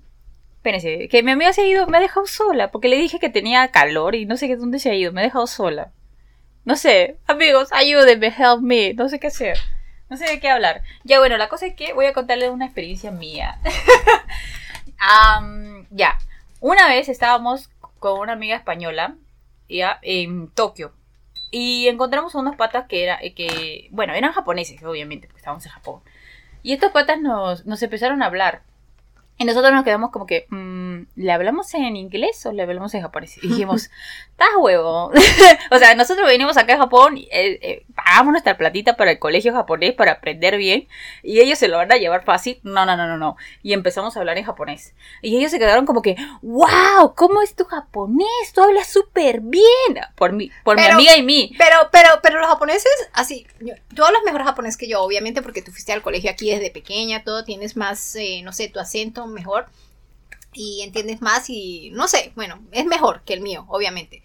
[0.63, 3.27] Espérense, que mi amiga se ha ido, me ha dejado sola, porque le dije que
[3.27, 5.91] tenía calor y no sé qué dónde se ha ido, me ha dejado sola.
[6.63, 9.57] No sé, amigos, ayúdenme, help me, no sé qué hacer.
[10.09, 10.81] No sé de qué hablar.
[11.03, 13.59] Ya, bueno, la cosa es que voy a contarles una experiencia mía.
[15.89, 16.17] Ya,
[16.61, 19.17] una vez estábamos con una amiga española
[19.67, 20.93] ya, en Tokio.
[21.51, 26.01] Y encontramos unos patas que era, que, bueno, eran japoneses, obviamente, porque estábamos en Japón.
[26.61, 28.61] Y estos patas nos, nos empezaron a hablar.
[29.43, 33.01] Y nosotros nos quedamos como que, mm, ¿le hablamos en inglés o le hablamos en
[33.01, 33.37] japonés?
[33.43, 33.89] Y dijimos,
[34.31, 35.11] estás huevo.
[35.71, 39.51] o sea, nosotros venimos acá a Japón, eh, eh, pagamos nuestra platita para el colegio
[39.53, 40.87] japonés para aprender bien,
[41.23, 42.61] y ellos se lo van a llevar fácil.
[42.63, 43.35] No, no, no, no, no.
[43.63, 44.93] Y empezamos a hablar en japonés.
[45.21, 48.27] Y ellos se quedaron como que, wow, ¿cómo es tu japonés?
[48.53, 49.63] Tú hablas súper bien.
[50.15, 51.53] Por, mi, por mi amiga y mí.
[51.57, 55.61] Pero, pero, pero los japoneses, así, yo- tú hablas mejor japonés que yo, obviamente, porque
[55.61, 59.27] tú fuiste al colegio aquí desde pequeña, todo, tienes más, eh, no sé, tu acento
[59.33, 59.67] mejor
[60.53, 64.23] y entiendes más y, no sé, bueno, es mejor que el mío, obviamente.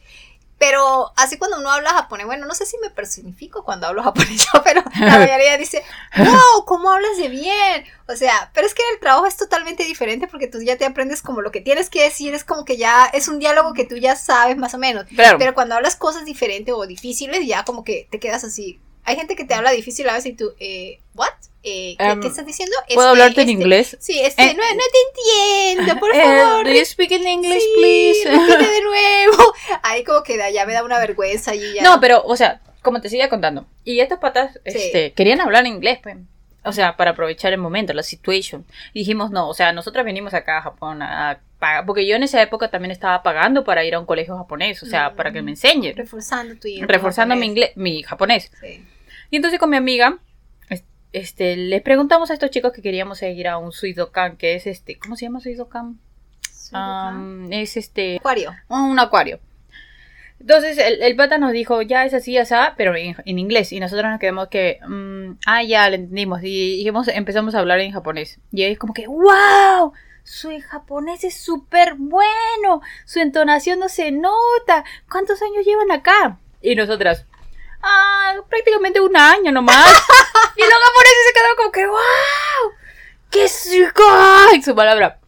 [0.59, 4.47] Pero así cuando uno habla japonés, bueno, no sé si me personifico cuando hablo japonés,
[4.65, 5.85] pero la mayoría dice,
[6.17, 7.85] wow, ¿cómo hablas de bien?
[8.09, 11.23] O sea, pero es que el trabajo es totalmente diferente porque tú ya te aprendes
[11.23, 13.97] como lo que tienes que decir, es como que ya es un diálogo que tú
[13.97, 15.05] ya sabes más o menos.
[15.05, 15.39] Claro.
[15.39, 18.81] Pero cuando hablas cosas diferentes o difíciles, ya como que te quedas así.
[19.05, 21.31] Hay gente que te habla difícil a veces y tú, eh, ¿what?
[21.65, 22.75] Eh, ¿qué, Um, qué estás diciendo?
[22.95, 23.97] ¿Puedo Este, hablarte en este, inglés?
[24.01, 26.65] Sí, este, Eh, no, no te entiendo, por Eh, favor.
[26.67, 28.31] do you speak in English, Sí, please?
[28.31, 29.55] repite de nuevo.
[29.83, 31.83] Ahí como que da- ya me da una vergüenza y ya.
[31.83, 33.67] No, pero, o sea, como te seguía contando.
[33.85, 34.79] Y estas patas, Sí.
[34.79, 36.17] este, querían hablar inglés, pues.
[36.65, 38.65] O sea, para aprovechar el momento, la situation.
[38.93, 41.87] Y dijimos, no, o sea, nosotros venimos acá a Japón a pagar.
[41.87, 44.87] Porque yo en esa época también estaba pagando para ir a un colegio japonés, o
[44.87, 45.17] sea, Mm.
[45.17, 45.93] para que me enseñe.
[45.97, 48.51] reforzando tu Reforzando mi inglés, mi japonés.
[48.61, 48.85] Sí.
[49.31, 50.19] Y entonces con mi amiga,
[51.13, 54.99] este, les preguntamos a estos chicos que queríamos ir a un Suidokan, que es este,
[54.99, 55.99] ¿cómo se llama Suidokan?
[56.73, 58.55] Am, es este, Acuario.
[58.69, 59.41] un acuario.
[60.41, 63.73] Entonces el, el pata nos dijo, ya es así, así, pero en, en inglés.
[63.73, 66.41] Y nosotros nos quedamos que, mm, ah, ya, lo entendimos.
[66.43, 68.39] Y dijimos, empezamos a hablar en japonés.
[68.53, 69.93] Y es como que, wow,
[70.23, 72.83] su japonés es súper bueno.
[73.05, 74.85] Su entonación no se nota.
[75.11, 76.39] ¿Cuántos años llevan acá?
[76.61, 77.25] Y nosotras,
[77.83, 79.87] ah, prácticamente un año nomás.
[80.57, 82.73] y los japoneses se quedaron como que, wow,
[83.31, 84.63] qué sugoi.
[84.63, 85.19] Su palabra.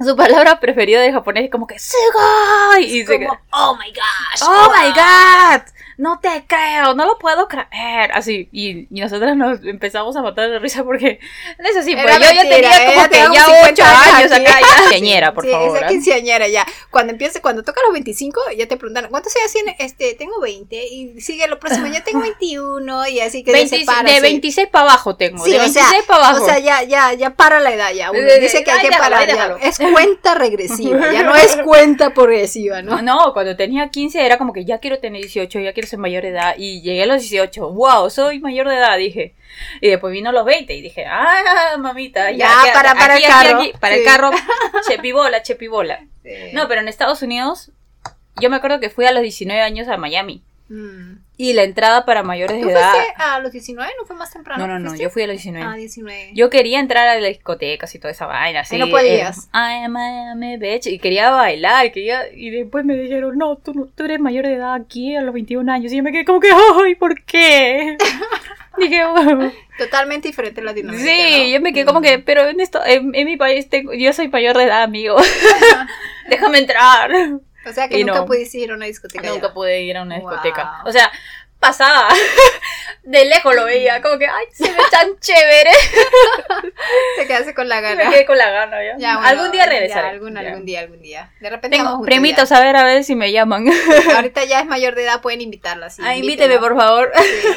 [0.00, 2.84] Su palabra preferida de japonés es como que sugoi.
[2.84, 4.42] Y se Como, oh my gosh.
[4.42, 4.72] Oh wow.
[4.72, 5.62] my god,
[5.98, 8.12] no te creo, no lo puedo creer.
[8.14, 11.18] Así, y, y nosotras nos empezamos a matar de risa porque
[11.58, 14.38] es así, pues yo ya tenía ella como que ya como 8 50 años acá,
[14.38, 14.44] sí.
[14.44, 15.76] ya quinceañera, por sí, favor.
[15.76, 15.88] esa ¿ah?
[15.88, 16.66] quinceañera ya.
[16.90, 19.74] Cuando empiece, cuando toca los 25, ya te preguntan, ¿cuántos años tienes?
[19.80, 20.86] Este, tengo 20.
[20.86, 23.08] Y sigue lo próximo, yo tengo 21.
[23.08, 24.22] Y así que 20 se para, de sí.
[24.22, 26.44] 26 para abajo tengo, Sí, de o 26 sea, para abajo.
[26.44, 28.12] O sea, ya, ya, ya para la edad ya.
[28.12, 29.26] Uno dice que hay ay, que parar.
[29.26, 29.56] ya.
[29.62, 33.02] Es cuenta regresiva, ya no es cuenta progresiva, ¿no?
[33.08, 36.22] No, cuando tenía 15 era como que ya quiero tener 18, ya quiero ser mayor
[36.22, 36.54] de edad.
[36.56, 39.34] Y llegué a los 18, wow, soy mayor de edad, dije.
[39.80, 42.50] Y después vino los 20 y dije, ah, mamita, ya.
[42.72, 43.60] Para- para aquí, el aquí, carro.
[43.60, 44.00] aquí, para Sí.
[44.00, 44.30] el carro,
[44.88, 46.00] chepibola, chepibola.
[46.52, 47.70] No, pero en Estados Unidos,
[48.40, 50.42] yo me acuerdo que fui a los 19 años a Miami.
[50.68, 51.14] Mm.
[51.40, 52.90] Y la entrada para mayores ¿Tú de edad.
[52.90, 53.92] fuiste a los 19?
[54.00, 54.66] ¿No fue más temprano?
[54.66, 55.64] No, no, no, yo fui a los 19.
[55.64, 56.30] Ah, 19.
[56.34, 58.60] Yo quería entrar a las discotecas y toda esa vaina.
[58.60, 59.44] Así, no podías.
[59.44, 60.88] eh, I am, I am a bitch.
[60.88, 61.92] Y quería bailar.
[61.92, 65.22] Quería, y después me dijeron, no tú, no, tú eres mayor de edad aquí a
[65.22, 65.92] los 21 años.
[65.92, 66.50] Y yo me quedé como que,
[66.84, 67.96] ay, ¿por qué?
[68.76, 69.52] Dije, bueno.
[69.78, 71.08] Totalmente diferente en Latinoamérica.
[71.08, 71.52] Sí, ¿no?
[71.54, 74.26] yo me quedé como que, pero en, esto, en, en mi país tengo, yo soy
[74.28, 75.16] mayor de edad, amigo.
[76.28, 77.10] Déjame entrar.
[77.68, 78.26] O sea que Y nunca no.
[78.26, 79.28] pudiste ir a una discoteca.
[79.28, 79.54] Nunca ya.
[79.54, 80.30] pude ir a una Wow.
[80.30, 80.82] discoteca.
[80.84, 81.10] O sea,
[81.60, 82.08] pasaba.
[83.02, 85.70] De lejos lo veía, como que, ay, se ve tan chévere.
[87.16, 88.10] Te quedaste con la Me gana.
[88.10, 88.96] quedé con la gana ya.
[88.98, 90.08] Ya, bueno, algún día ya, regresaré.
[90.08, 90.40] algún, Ya.
[90.40, 91.30] algún día, algún día.
[91.40, 93.66] De repente Tengo primitos, a ver, a ver si me llaman.
[94.14, 95.90] Ahorita ya es mayor de edad, pueden invitarla.
[95.90, 97.12] Sí, ah, invíteme, por favor.
[97.16, 97.48] Sí.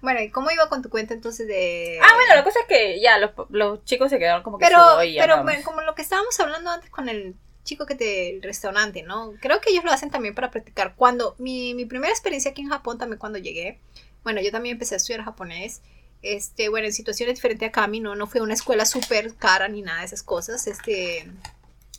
[0.00, 2.00] Bueno, ¿y cómo iba con tu cuenta entonces de...?
[2.02, 4.78] Ah, bueno, la cosa es que ya los, los chicos se quedaron como que Pero,
[4.78, 8.30] sudó y pero como lo que estábamos hablando antes con el chico que te...
[8.30, 9.34] el restaurante, ¿no?
[9.40, 10.94] Creo que ellos lo hacen también para practicar.
[10.96, 11.34] Cuando...
[11.38, 13.78] Mi, mi primera experiencia aquí en Japón también cuando llegué,
[14.24, 15.80] bueno, yo también empecé a estudiar japonés.
[16.22, 18.14] Este, bueno, en situaciones diferentes a Kami, ¿no?
[18.14, 21.28] No fue una escuela súper cara ni nada de esas cosas, este...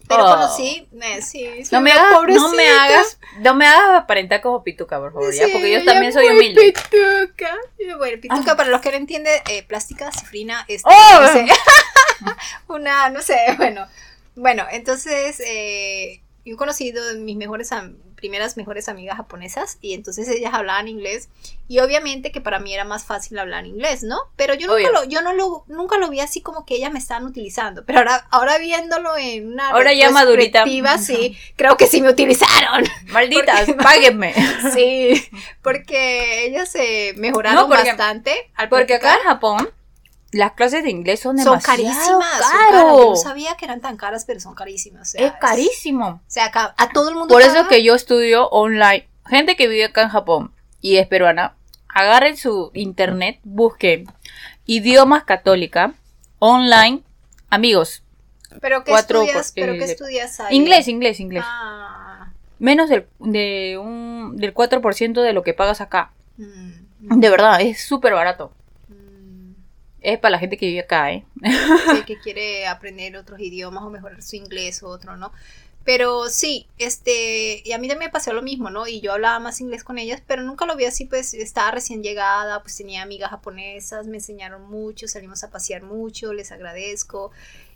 [0.07, 0.31] Pero Oh.
[0.33, 4.99] conocí, eh, sí, No me, hagas, no me hagas, no me hagas aparentar como pituca,
[4.99, 6.73] por favor, ya, Sí, porque yo también soy humilde.
[6.73, 7.57] Pituca.
[7.97, 8.57] Bueno, pituca, Ah.
[8.57, 11.21] para los que no entienden, eh, plástica cifrina, este, ¡Oh!
[11.21, 11.47] no sé,
[12.67, 13.87] una, no sé, bueno.
[14.35, 17.69] Bueno, entonces, eh, yo he conocido de mis mejores,
[18.15, 21.29] primeras mejores amigas japonesas, y entonces ellas hablaban inglés,
[21.67, 24.17] y obviamente que para mí era más fácil hablar inglés, ¿no?
[24.35, 24.91] Pero yo nunca Obvio.
[24.91, 27.99] lo, yo no lo, nunca lo vi así como que ellas me estaban utilizando, pero
[27.99, 30.65] ahora, ahora viéndolo en una Ahora ya madurita.
[30.97, 32.83] sí, creo que sí me utilizaron.
[33.11, 34.33] Malditas, Porque- páguenme.
[34.73, 35.21] Sí,
[35.61, 39.23] porque ellas se mejoraron No, porque- bastante al Porque acá en.
[39.23, 39.69] Japón,
[40.33, 42.37] las clases de inglés son son demasiado carísimas.
[42.39, 42.83] son caras.
[42.83, 45.09] Yo no sabía que eran tan caras, pero son carísimas.
[45.09, 46.07] o sea, Es carísimo.
[46.07, 47.33] O sea, acá a todo el mundo.
[47.33, 47.69] Por eso es paga.
[47.69, 49.07] que yo estudio online.
[49.27, 51.55] Gente que vive acá en Japón y es peruana,
[51.87, 54.05] agarren su internet, busquen
[54.65, 55.93] idiomas católica
[56.39, 57.03] online.
[57.49, 58.03] Amigos,
[58.61, 59.51] Pero ¿qué cuatro estudias?
[59.51, 60.55] por- ¿Pero qué estudias ahí?
[60.55, 61.43] inglés, inglés, inglés.
[61.47, 66.11] Ah, Menos del, de un, del 4% de lo que pagas acá.
[66.37, 68.53] mm, De verdad, es súper barato.
[70.03, 71.25] Es para la gente que vive acá, ¿eh?
[71.41, 75.31] sí, que quiere aprender otros idiomas o mejorar su inglés o otro, ¿no?
[75.85, 78.87] Pero sí, este, y a mí también me pasó lo mismo, ¿no?
[78.87, 82.03] Y yo hablaba más inglés con ellas, pero nunca lo vi así, pues estaba recién
[82.03, 87.31] llegada, pues tenía amigas japonesas, me enseñaron mucho, salimos a pasear mucho, les agradezco.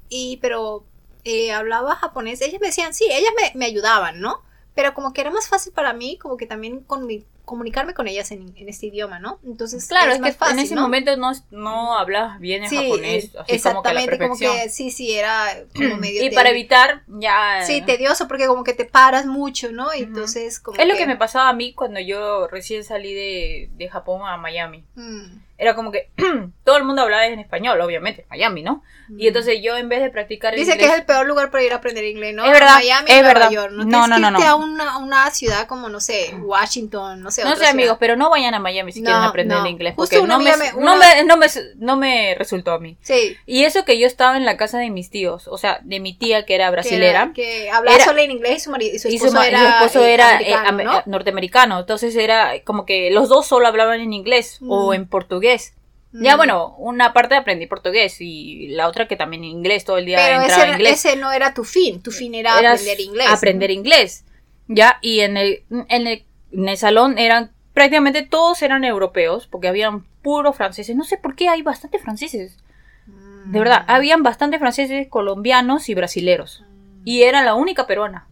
[0.10, 0.86] Y, pero
[1.24, 4.44] eh, hablaba japonés, ellas me decían, sí, ellas me, me ayudaban, ¿no?
[4.78, 8.10] pero como que era más fácil para mí, como que también con mi, comunicarme con
[8.10, 9.39] ellas en, en este idioma, ¿no?
[9.45, 10.81] Entonces, Claro, es, más que fácil, en ese ¿no?
[10.81, 14.38] momento no, no hablabas bien el Sí, japonés, eh, así como que la exactamente, como
[14.38, 16.25] que sí, sí, era como medio...
[16.25, 17.62] y para evitar ya...
[17.65, 19.93] Sí, tedioso, porque como que te paras mucho, ¿no?
[19.95, 23.69] Y entonces como Es lo que me pasaba a mí cuando yo recién salí de,
[23.77, 24.83] de Japón a Miami.
[24.95, 26.10] Mm, Era como que
[26.63, 28.84] todo el mundo hablaba en español, obviamente, Miami, ¿no?
[29.10, 29.28] Y mm.
[29.28, 30.91] entonces yo en vez de practicar Dice que inglés...
[30.91, 32.43] es el peor lugar para ir a aprender inglés, ¿no?
[32.46, 33.50] Es verdad, Miami, es Nueva verdad.
[33.52, 33.72] York.
[33.72, 34.39] No, No, no, que no, no.
[34.46, 37.72] a una, una ciudad como, no sé, Washington, no sé, No sé, ciudad.
[37.72, 39.67] amigos, pero no vayan a Miami si No, quieren aprender no.
[39.67, 42.80] inglés, Justo porque una no me, me- una- me, no, me, no me resultó a
[42.80, 42.98] mí.
[43.02, 43.38] Sí.
[43.46, 46.13] Y eso que yo estaba en la casa de mis tíos, o sea, de mi
[46.17, 47.24] tía que era que brasilera.
[47.24, 49.43] era- Que, hablaba Era- solo en inglés y su marido y su y esposo su,
[49.43, 50.98] y era, su esposo era eh, americano, ame- ¿no?
[51.00, 54.93] eh, norteamericano, entonces era como que los dos solo hablaban en inglés o Mm.
[54.93, 55.46] en portugués.
[56.13, 56.38] Ya Mm.
[56.38, 60.41] bueno, una parte aprendí portugués y la otra que también inglés, todo el día Pero
[60.41, 61.05] entraba ese, inglés.
[61.05, 63.27] ese no era tu fin, tu fin era, Era aprender inglés.
[63.29, 64.23] Aprender inglés.
[64.67, 69.67] Ya, y en el, en el, en el salón eran prácticamente todos eran europeos, porque
[69.67, 70.95] habían puros franceses.
[70.95, 72.57] No sé por qué hay bastantes franceses.
[73.05, 73.51] Mm.
[73.51, 76.63] De verdad, habían bastantes franceses, colombianos y brasileros.
[77.05, 78.27] Y era la única peruana.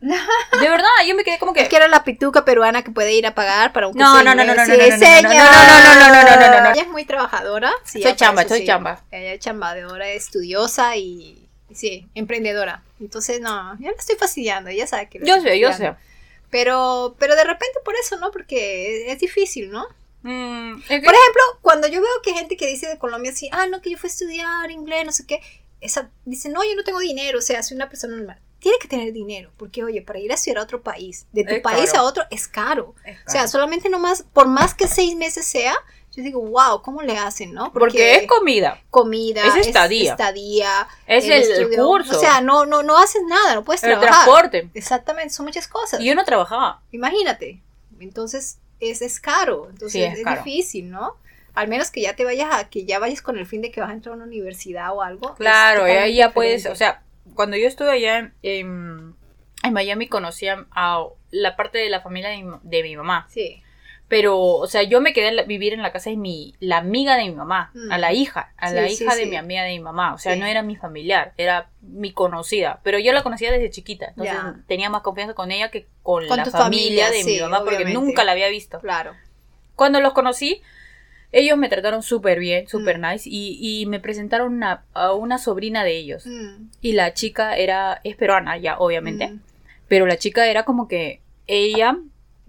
[0.00, 1.62] De verdad, yo me quedé como que...
[1.62, 4.34] Es que era la pituca peruana que puede ir a pagar para un No, no,
[4.34, 6.70] no, no, no, no, no, no, no, no, no, no, no.
[6.70, 7.72] Ella es muy trabajadora.
[7.84, 9.02] Soy chamba, soy chamba.
[9.10, 12.82] Ella es chambadora, estudiosa y sí, emprendedora.
[13.00, 15.94] Entonces, no, yo la estoy fastidiando, ella sabe que Yo sé, yo sé.
[16.50, 18.30] Pero, pero de repente por eso, ¿no?
[18.30, 19.86] Porque es difícil, ¿no?
[20.22, 23.80] Mm, Por ejemplo, cuando yo veo que gente que dice de Colombia así, ah, no,
[23.80, 25.40] que yo fui a estudiar inglés, no sé qué,
[25.80, 28.40] esa dice, no, yo no tengo dinero, o sea, soy una persona normal.
[28.60, 31.54] Tiene que tener dinero, porque oye, para ir a estudiar a otro país, de tu
[31.54, 32.02] Es país caro.
[32.04, 32.94] a otro, es caro.
[33.26, 35.74] O sea, solamente nomás, por más que seis meses sea,
[36.10, 37.72] yo digo, wow, ¿cómo le hacen, no?
[37.72, 38.82] porque es comida.
[38.90, 40.10] comida, es estadía.
[40.12, 42.16] estadía, Es el, el curso.
[42.16, 44.24] O sea, no, no, no haces nada, no puedes el trabajar.
[44.24, 44.68] transporte.
[44.74, 46.00] Exactamente, son muchas cosas.
[46.00, 46.82] Y yo no trabajaba.
[46.90, 47.62] Imagínate.
[48.00, 49.68] Entonces, es, es caro.
[49.70, 50.42] Entonces, Sí, es es, caro.
[50.42, 51.14] difícil, ¿no?
[51.54, 53.80] Al menos que ya te vayas a, que ya vayas con el fin de que
[53.80, 55.30] vas a entrar a una universidad o algo.
[55.30, 57.02] es Claro, ahí ya puedes, o sea,
[57.34, 59.14] cuando yo estuve allá en, en,
[59.62, 60.66] en Miami conocí a,
[61.30, 63.26] la parte de la familia de mi, de mi mamá.
[63.28, 63.62] Sí.
[64.08, 67.16] Pero, o sea, yo me quedé a vivir en la casa de mi, la amiga
[67.16, 67.92] de mi mamá, Mm.
[67.92, 69.28] a la hija, a Sí, la sí, hija de sí.
[69.28, 70.14] mi amiga de mi mamá.
[70.14, 72.80] O sea, no era mi familiar, era mi conocida.
[72.82, 74.56] Pero yo la conocía desde chiquita, entonces Ya.
[74.66, 77.76] tenía más confianza con ella que con, Con la familia, familia, de mi mamá, porque
[77.76, 78.00] obviamente.
[78.00, 78.80] nunca la había visto.
[78.80, 79.12] Claro.
[79.76, 80.62] Cuando los conocí,
[81.32, 83.02] ellos me trataron súper bien, súper Mm.
[83.12, 86.26] nice, y, y me presentaron una- a una sobrina de ellos.
[86.26, 89.28] Mm, Y la chica era, es peruana ya, obviamente.
[89.28, 89.40] mm,
[89.88, 91.96] Pero la chica era como que ella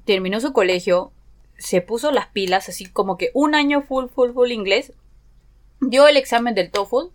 [0.06, 1.12] terminó su colegio,
[1.58, 4.94] se puso las pilas, así como que un año full, full, full inglés.
[5.82, 7.12] Dio el examen del TOEFL,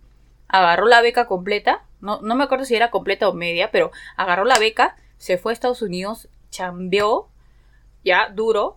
[0.48, 1.82] agarró la beca completa.
[2.00, 5.52] No, no me acuerdo si era completa o media, pero agarró la beca, se fue
[5.52, 7.28] a Estados Unidos, chambeó,
[8.04, 8.76] ya duro,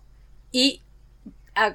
[0.52, 0.82] y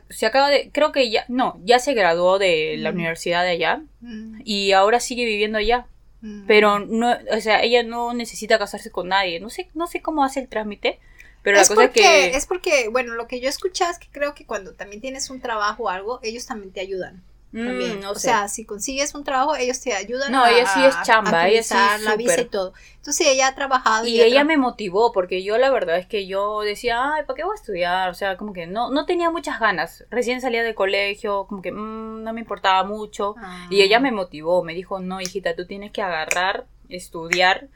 [0.09, 2.95] se acaba de, creo que ya, no, ya se graduó de la Mm.
[2.95, 5.87] universidad de allá mm, y ahora sigue viviendo allá.
[6.21, 6.47] mm.
[6.47, 9.41] Pero no, o sea, ella no necesita casarse con nadie.
[9.41, 10.99] No sé, no sé cómo hace el trámite,
[11.43, 13.99] pero es la cosa porque, es que es porque, bueno, lo que yo escuché es
[13.99, 17.23] que creo que cuando también tienes un trabajo o algo, ellos también te ayudan.
[17.53, 18.01] Mm, También.
[18.01, 18.21] no o sé.
[18.21, 21.63] sea, si consigues un trabajo, ellos te ayudan No, a, ella sí es chamba, ella
[21.63, 22.73] sí es la visa y todo.
[22.97, 26.07] Entonces ella ha trabajado y ha ella tra- me motivó porque yo la verdad es
[26.07, 28.11] que yo decía, ay, ¿para qué voy a estudiar?
[28.11, 30.05] O sea, como que no, no tenía muchas ganas.
[30.11, 33.35] Recién salía del colegio, como que mm, no me importaba mucho.
[33.39, 33.67] Ah.
[33.71, 37.69] Y ella me motivó, me dijo, no, hijita, tú tienes que agarrar, estudiar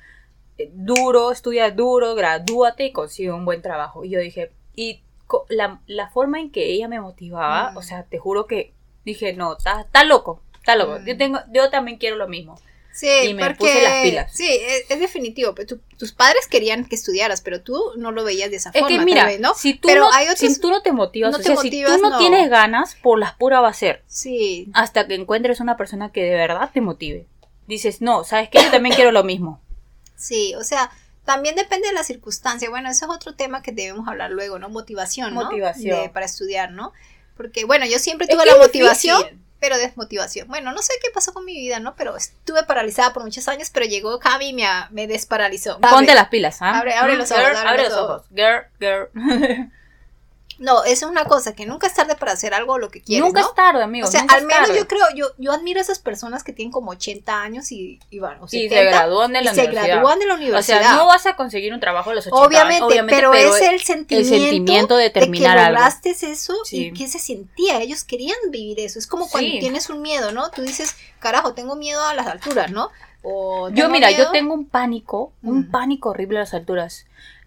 [0.58, 4.04] eh, duro, estudia duro, gradúate y consigue un buen trabajo.
[4.04, 5.02] Y yo dije, y
[5.48, 7.76] la, la forma en que ella me motivaba, Mm.
[7.78, 8.72] o sea, te juro que
[9.06, 10.98] dije, no, está está loco, está loco.
[10.98, 11.06] Mm.
[11.06, 12.60] Yo, tengo, yo también quiero lo mismo.
[12.92, 14.32] Sí, y me porque, puse las pilas.
[14.34, 15.54] Sí, es, es definitivo.
[15.54, 18.80] Pero tu- tus padres querían que estudiaras, pero tú no lo veías de esa Es
[18.80, 18.88] forma.
[18.88, 19.54] que tal mira, vez, ¿no?
[19.54, 21.54] si, tú Pero no, hay otros- si tú no te motivas, no o te sea,
[21.56, 22.18] motivas, si tú no, no.
[22.18, 24.02] tienes ganas, por las puras va a ser.
[24.06, 27.26] Sí, Hasta que encuentres una persona que de verdad te motive.
[27.66, 28.62] Dices, no, ¿sabes qué?
[28.62, 29.60] Yo también quiero lo mismo.
[30.16, 30.90] sí, o sea,
[31.26, 32.70] también depende de la circunstancia.
[32.70, 34.70] Bueno, eso es otro tema que debemos hablar luego, ¿no?
[34.70, 35.42] Motivación, ¿no?
[35.44, 36.00] Motivación.
[36.04, 36.94] De- para estudiar, ¿no?
[37.36, 39.40] Porque, bueno, yo siempre Es tuve que la motivación, difícil.
[39.60, 40.48] pero desmotivación.
[40.48, 41.94] Bueno, no sé qué pasó con mi vida, ¿no?
[41.96, 45.78] Pero estuve paralizada por muchos años, pero llegó Cami y me, me desparalizó.
[45.80, 46.78] Ponte las pilas, ¿ah?
[46.80, 48.22] Abre- abre los ojos, abre abre los los ojos.
[48.34, 49.08] Girl, girl.
[50.58, 53.42] No, es una cosa, que nunca es tarde para hacer algo lo que quieres, nunca
[53.42, 53.48] ¿no?
[53.48, 54.08] es tarde, amigos.
[54.08, 54.78] O sea, al menos tarde.
[54.78, 58.18] yo creo, yo, yo admiro a esas personas que tienen como 80 años y, y
[58.20, 59.86] bueno, o Y 70, se gradúan de la y se universidad.
[59.94, 60.80] gradúan de la O universidad.
[60.80, 63.80] sea, no vas a conseguir un trabajo a los 80 obviamente, años, pero, es el
[63.82, 65.78] sentimiento, sentimiento de terminar que algo.
[65.78, 66.86] lograste eso Sí.
[66.86, 67.80] y que se sentía.
[67.82, 68.98] Ellos querían vivir eso.
[68.98, 69.58] Es como cuando Sí.
[69.60, 70.50] tienes un miedo, ¿no?
[70.50, 72.90] Tú dices, carajo, tengo miedo a las alturas, ¿no?
[73.22, 75.70] O Yo, mira, yo tengo un pánico, un Mm.
[75.70, 77.04] pánico horrible a las alturas.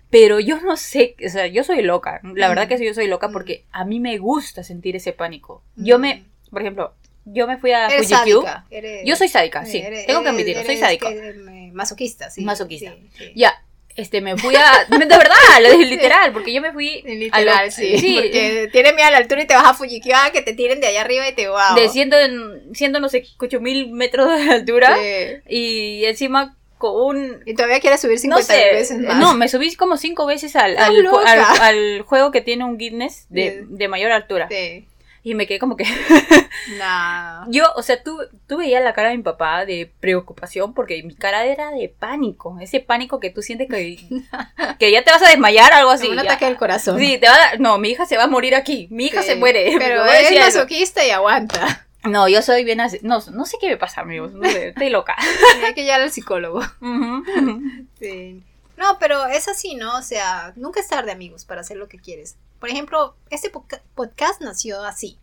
[0.10, 2.20] Pero yo no sé, o sea, yo soy loca.
[2.36, 5.64] La verdad que sí, yo soy loca porque a mí me gusta sentir ese pánico.
[5.76, 6.96] Yo me, por ejemplo,
[7.26, 8.66] yo me fui a Eres sádica.
[9.06, 9.78] Yo soy sádica, sí.
[9.78, 12.42] eres- tengo que admitirlo, soy que- me- masoquista, sí.
[12.44, 12.92] Masoquista.
[12.96, 13.32] sí, sí.
[13.36, 13.54] Ya,
[13.96, 14.86] este, me fui a...
[14.90, 17.02] De verdad, lo dije literal, porque yo me fui...
[17.06, 18.18] a Literal, lo- sí.
[18.20, 20.80] Porque tiene miedo a la altura y te vas a Fujikyou a que te tiren
[20.80, 21.76] de allá arriba y te wow.
[21.76, 24.98] de ciento, en- ciento no sé, ocho mil metros de altura.
[24.98, 25.36] Sí.
[25.56, 27.44] Y encima con un...
[27.46, 29.18] Y todavía quieres subir No 50 sé, veces más.
[29.18, 33.28] no, me subí como cinco veces al, al, al- al juego que tiene un Guinness
[33.30, 34.48] de, de mayor altura.
[34.50, 34.88] Sí.
[35.22, 35.84] Y me quedé como que...
[36.78, 37.46] Nah.
[37.50, 41.16] Yo, o sea, tú, tú veías la cara de mi papá de preocupación porque mi
[41.16, 42.58] cara era de pánico.
[42.62, 43.98] Ese pánico que tú sientes que,
[44.80, 46.08] que ya te vas a desmayar, algo así.
[46.08, 47.00] un ataque del corazón.
[47.00, 48.88] Sí, te va a No, mi hija se va a morir aquí.
[48.92, 49.30] Mi hija Sí.
[49.30, 49.74] se muere.
[49.80, 51.88] Pero es masoquista y aguanta.
[52.04, 53.00] No, yo soy bien así.
[53.02, 54.32] No, no sé qué me pasa, amigos.
[54.34, 55.16] No sé, estoy loca.
[55.66, 56.62] Hay que llegar al psicólogo.
[58.00, 58.42] Sí.
[58.78, 59.98] No, pero es así, ¿no?
[59.98, 62.38] O sea, nunca es tarde, amigos, para hacer lo que quieres.
[62.62, 65.18] Por ejemplo, este podca- podcast nació así.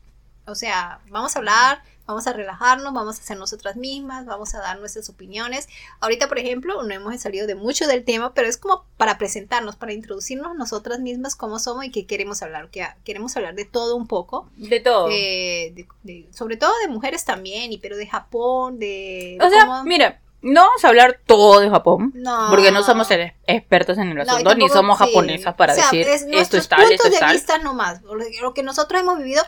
[0.46, 4.58] O sea, vamos a hablar, vamos a relajarnos, vamos a ser nosotras mismas, vamos a
[4.60, 5.68] dar nuestras opiniones.
[6.00, 9.76] Ahorita, por ejemplo, no hemos salido de mucho del tema, pero es como para presentarnos,
[9.76, 12.70] para introducirnos nosotras mismas cómo somos y qué queremos hablar.
[12.70, 14.48] Que queremos hablar de todo un poco.
[14.56, 15.08] De todo.
[15.10, 19.38] eh, de- de- sobre todo de mujeres también, y pero de Japón, de...
[19.42, 22.12] o sea, cómo- mira, no vamos a hablar todo de Japón.
[22.14, 23.08] no, Porque no somos
[23.46, 25.04] expertos en el No, asunto, ni tampoco- somos sí.
[25.04, 27.58] japonesas para O sea, decir es esto nuestros es tal, esto puntos es de vista
[27.58, 29.42] nomás, lo que nosotros hemos vivido,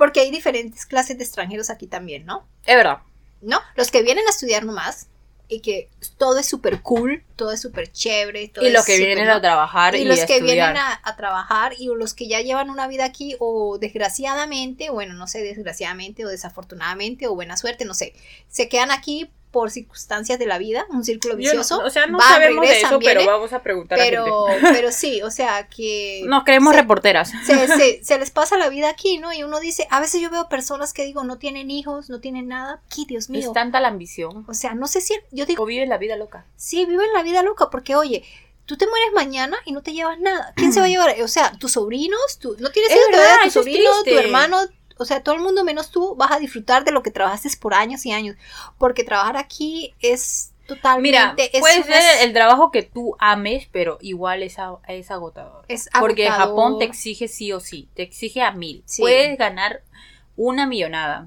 [0.00, 2.48] porque hay diferentes clases de extranjeros aquí también, ¿no?
[2.64, 3.00] Es verdad.
[3.42, 3.60] ¿No?
[3.76, 5.08] Los que vienen a estudiar nomás
[5.46, 8.48] y que todo es súper cool, todo es súper chévere.
[8.48, 9.34] todo Y los que vienen ¿no?
[9.34, 10.72] a trabajar y, y los a que estudiar.
[10.72, 15.12] vienen a, a trabajar y los que ya llevan una vida aquí o desgraciadamente, bueno,
[15.12, 18.14] no sé, desgraciadamente o desafortunadamente o buena suerte, no sé,
[18.48, 21.80] se quedan aquí por circunstancias de la vida, un círculo Yo vicioso.
[21.84, 24.68] o sea, no sabemos de eso, pero vamos a preguntar a pero, gente.
[24.72, 27.32] pero sí, o sea que Nos creemos se- reporteras.
[27.44, 29.32] se, se- se les pasa la vida aquí, ¿no?
[29.32, 32.48] Y uno dice, a veces yo veo personas que digo, no tienen hijos, no tienen
[32.48, 33.40] nada, ¿qué Dios mío?
[33.40, 34.44] Es tanta la ambición.
[34.48, 36.44] O sea, no sé si, yo digo, O vive la vida loca.
[36.56, 38.22] sí, viven la vida loca, porque oye,
[38.66, 40.52] tú te mueres mañana y no te llevas nada.
[40.54, 41.20] ¿Quién se va a llevar?
[41.22, 44.58] O sea, tus sobrinos, tú, no tienes Es hijos tu sobrino, tu hermano,
[45.00, 47.74] o sea, todo el mundo menos tú vas a disfrutar de lo que trabajaste por
[47.74, 48.36] años y años,
[48.78, 53.66] porque trabajar aquí es totalmente, Mira, es puede una- ser el trabajo que tú ames,
[53.72, 55.64] pero igual es, a- es agotador.
[55.68, 56.48] es Porque agotador.
[56.50, 58.82] Japón te exige sí o sí, te exige a mil.
[58.86, 59.02] Sí.
[59.02, 59.82] Puedes ganar
[60.36, 61.26] una millonada,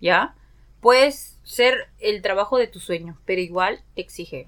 [0.00, 0.34] ¿ya?
[0.80, 4.46] Puedes ser el trabajo de tus sueños, pero igual te exige,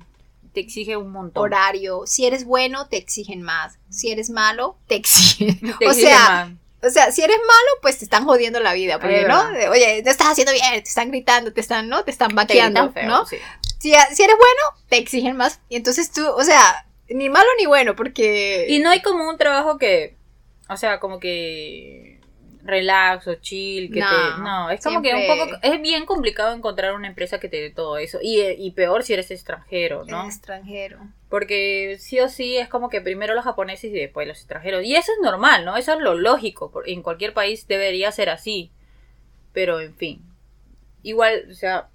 [0.52, 1.42] te exige un montón.
[1.44, 5.60] horario, si eres bueno, te exigen más, si eres malo, te exigen.
[5.78, 6.50] Te o sea, más.
[6.82, 9.40] O sea, si eres malo, pues te están jodiendo la vida, porque, ¿no?
[9.70, 12.04] Oye, no estás haciendo bien, te están gritando, te están, ¿no?
[12.04, 13.24] Te están vaqueando, feo, ¿no?
[13.26, 13.36] sí.
[13.78, 15.60] Si, si eres bueno, te exigen más.
[15.68, 18.66] Y entonces tú, o sea, ni malo ni bueno, porque...
[18.68, 20.16] Y no hay como un trabajo que,
[20.68, 22.11] o sea, como que
[22.64, 24.40] relax o chill, que No, te...
[24.42, 25.58] No, es como que un siempre- poco...
[25.62, 28.18] Es bien complicado encontrar una empresa que te dé todo eso.
[28.22, 30.22] Y, y peor si eres extranjero, ¿no?
[30.28, 30.98] Es extranjero.
[31.28, 34.84] Porque sí o sí es como que primero los japoneses y después los extranjeros.
[34.84, 35.76] Y eso es normal, ¿no?
[35.76, 36.72] Eso es lo lógico.
[36.86, 38.70] En cualquier país debería ser así.
[39.52, 40.22] Pero, en fin.
[41.02, 41.88] Igual, o sea,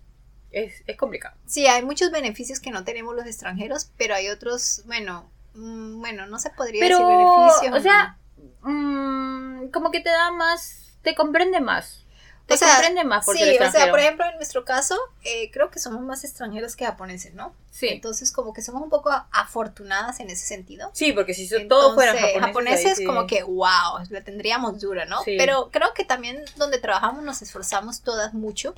[0.52, 1.36] es, es complicado.
[1.46, 6.26] Sí, hay muchos beneficios que no tenemos los extranjeros, pero hay otros, bueno, mm, bueno,
[6.26, 7.76] no se podría Pero, decir beneficios.
[7.78, 8.18] o sea,
[8.64, 9.37] ¿no?
[9.68, 12.04] Mm, como que te da más, te comprende más.
[12.48, 15.52] Te O sea, comprende más porque sí, o sea, por ejemplo, en nuestro caso, eh,
[15.52, 17.54] creo que somos más extranjeros que japoneses, ¿no?
[17.72, 17.90] sí.
[17.90, 20.90] Entonces, como que somos un poco afortunadas en ese sentido.
[20.94, 23.06] sí, porque si so- todos fueran Entonces, japoneses, ahí sí.
[23.06, 25.22] como que, wow, la tendríamos dura, ¿no?
[25.24, 25.36] Sí.
[25.38, 28.74] Pero creo que también donde trabajamos nos esforzamos todas mucho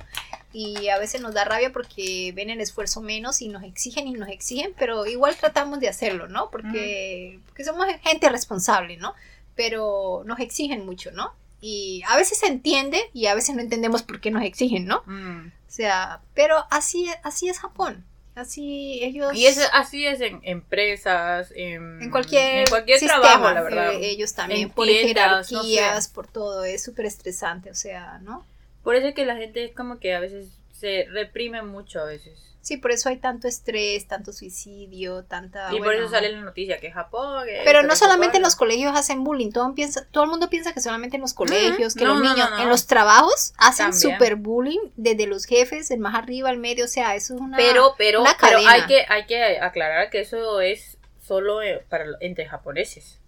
[0.52, 4.12] y a veces nos da rabia porque ven el esfuerzo menos y nos exigen y
[4.12, 6.50] nos exigen, pero igual tratamos de hacerlo, ¿no?
[6.50, 9.14] Porque, porque somos gente responsable, ¿no?
[9.60, 11.34] Pero nos exigen mucho, ¿no?
[11.60, 15.02] Y a veces se entiende y a veces no entendemos por qué nos exigen, ¿no?
[15.04, 15.48] Mm.
[15.48, 18.06] O sea, pero así, así es Japón.
[18.34, 19.34] Así ellos...
[19.34, 23.92] Y es, así es en empresas, en, en cualquier, en cualquier sistema, trabajo, la verdad.
[23.92, 26.14] eh, ellos también, En por tiendas, no jerarquías, sé.
[26.14, 28.46] por todo, es súper estresante, o sea, ¿no?
[28.82, 32.04] Por eso es que la gente es como que a veces se reprime mucho a
[32.06, 32.49] veces.
[32.62, 35.72] Sí, por eso hay tanto estrés, tanto suicidio, tanta...
[35.72, 37.46] y por eso sale la noticia que Japón...
[37.46, 40.74] que Pero no solamente en los colegios hacen bullying, todo, piensa, todo el mundo piensa
[40.74, 42.62] que solamente en los colegios, que No, los niños, no, no.
[42.62, 44.12] en los trabajos hacen También.
[44.12, 47.56] súper bullying, desde los jefes, el más arriba, al medio, o sea, eso es una...
[47.56, 52.04] Pero, pero, una pero hay, que, hay que aclarar que eso es solo eh, para
[52.20, 53.19] entre japoneses.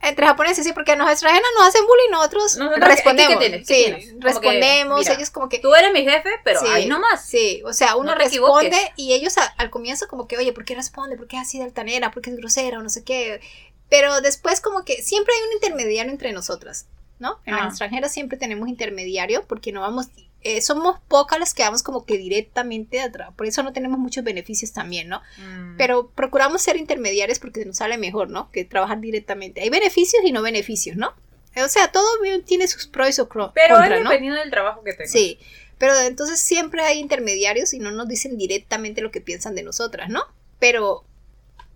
[0.00, 3.32] Entre japoneses, sí, porque los extranjeros nos hacen bullying, nosotros Nosotros, respondemos.
[3.34, 3.66] ¿qué tienes?
[3.66, 4.04] ¿Qué sí, tienes?
[4.06, 5.58] Como que, respondemos, mira, ellos como que...
[5.58, 7.24] Tú eres mi jefe, pero Sí, ahí nomás.
[7.26, 8.92] Sí, o sea, uno No responde equivoques.
[8.96, 11.16] y ellos a- al comienzo como que, oye, ¿por qué responde?
[11.16, 12.12] ¿Por qué es así de altanera?
[12.12, 12.78] ¿Por qué es grosera?
[12.78, 13.40] O no sé qué.
[13.88, 16.86] Pero después como que siempre hay un intermediario entre nosotras,
[17.18, 17.40] ¿no?
[17.44, 17.62] En Ah.
[17.64, 20.06] la extranjera siempre tenemos intermediario porque no vamos,
[20.42, 23.30] eh, somos pocas las que vamos como que directamente atrás.
[23.36, 25.20] Por eso no tenemos muchos beneficios también, ¿no?
[25.38, 25.76] Mm.
[25.76, 28.50] Pero procuramos ser intermediarios porque nos sale mejor, ¿no?
[28.52, 29.60] Que trabajar directamente.
[29.62, 31.12] Hay beneficios y no beneficios, ¿no?
[31.56, 32.06] O sea, todo
[32.44, 34.10] tiene sus pros y sus cro- Pero contras, es ¿no?
[34.10, 35.10] dependiendo del trabajo que tengas.
[35.10, 35.38] Sí,
[35.76, 40.08] pero entonces siempre hay intermediarios y no nos dicen directamente lo que piensan de nosotras,
[40.08, 40.22] ¿no?
[40.60, 41.04] Pero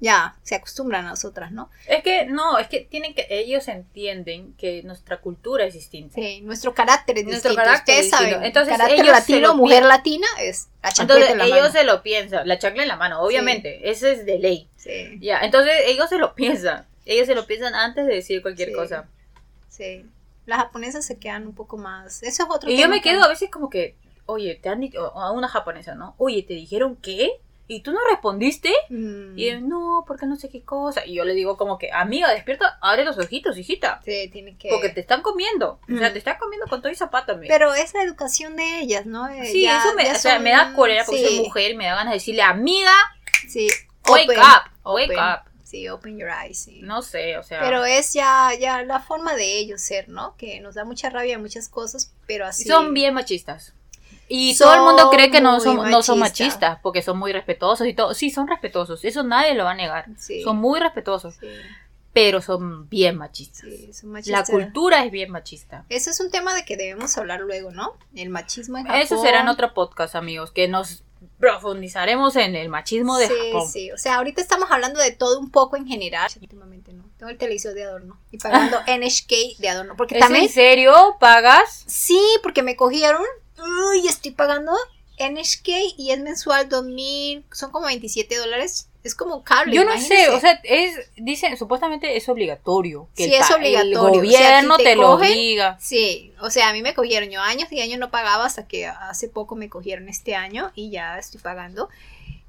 [0.03, 1.71] ya, se acostumbran a nosotras, ¿no?
[1.87, 6.17] Es que no, es que tienen que ellos entienden que nuestra cultura es distinta.
[6.17, 7.65] Sí, nuestro carácter es Nuestro distinto.
[7.71, 8.33] carácter Ustedes distinto.
[8.35, 11.61] saben, Entonces, carácter ellos se latino, lo mujer latina es la Entonces en la ellos
[11.61, 11.73] mano.
[11.73, 14.69] se lo piensan, la chacla en la mano, obviamente, ese es de ley.
[14.77, 18.71] Sí, Ya, entonces ellos se lo piensan, ellos se lo piensan antes de decir cualquier
[18.71, 18.75] Sí.
[18.75, 19.09] cosa.
[19.69, 20.05] sí.
[20.45, 22.21] Las japonesas se quedan un poco más...
[22.25, 23.95] Eso es otro Y yo tema me que- quedo a veces como que,
[24.27, 26.17] oye, te han dicho, a una japonesa, ¿no?
[26.19, 27.31] Oye, ¿te dijeron qué?
[27.75, 28.71] ¿Y tú no respondiste?
[28.91, 31.05] Mm, Y él, no, porque no sé qué cosa.
[31.07, 34.01] Y yo le digo como que, amiga, despierta, abre los ojitos, hijita.
[34.05, 34.69] sí, tiene que...
[34.69, 35.81] Porque te están comiendo.
[35.91, 36.13] O sea, Mm.
[36.13, 37.53] te están comiendo con todo y zapato, amiga.
[37.55, 39.29] Pero es la educación de ellas, ¿no?
[39.29, 41.77] Eh, Sí, ya- eso me, o sea, me da cólera porque sí, soy mujer y
[41.77, 42.93] me da ganas de decirle, amiga,
[43.49, 43.69] Sí,
[44.09, 45.51] wake open, up, wake up.
[45.65, 46.81] Sí, open your eyes, sí.
[46.83, 47.61] No sé, o sea.
[47.61, 50.37] Pero es ya, ya la forma de ellos ser, ¿no?
[50.37, 52.65] Que nos da mucha rabia muchas cosas, pero así.
[52.65, 53.73] Son bien machistas.
[54.29, 56.79] Y Son todo el mundo cree que no son, no son machistas.
[56.83, 58.15] porque son muy respetuosos y todo.
[58.15, 59.05] Sí, son respetuosos.
[59.05, 60.07] Eso nadie lo va a negar.
[60.19, 61.47] Sí, Son muy respetuosos, sí,
[62.15, 63.61] pero son bien machistas.
[63.63, 64.51] sí, son La machistas.
[64.51, 65.85] cultura es bien machista.
[65.89, 67.97] Eso es un tema de que debemos hablar luego, ¿no?
[68.15, 69.01] El machismo en Japón.
[69.01, 71.05] Eso será en otro podcast, amigos, que nos
[71.39, 73.69] profundizaremos en el machismo de sí, Japón.
[73.69, 73.91] sí.
[73.93, 76.31] O sea, ahorita estamos hablando de todo un poco en general.
[76.41, 77.05] Últimamente no.
[77.19, 78.19] Tengo el televisor de adorno.
[78.31, 79.95] Y pagando NHK de adorno.
[79.97, 80.45] Porque ¿Es también.
[80.45, 81.17] en serio?
[81.21, 81.85] ¿Pagas?
[81.87, 83.23] Sí, porque me cogieron.
[83.91, 84.73] Uy, estoy pagando
[85.19, 87.45] NHK y es mensual 2000.
[87.53, 88.89] Son como 27 dólares.
[89.05, 89.75] Es como cable.
[89.75, 93.09] Yo no sé, o sea, es, dicen, supuestamente es obligatorio.
[93.17, 93.99] Que Sí, el es obligatorio.
[94.21, 95.77] El O sea, gobierno si te, te lo cogen, obliga.
[95.81, 97.29] Sí, o sea, a mí me cogieron.
[97.29, 100.91] Yo años y años no pagaba hasta que hace poco me cogieron este año y
[100.91, 101.89] ya estoy pagando.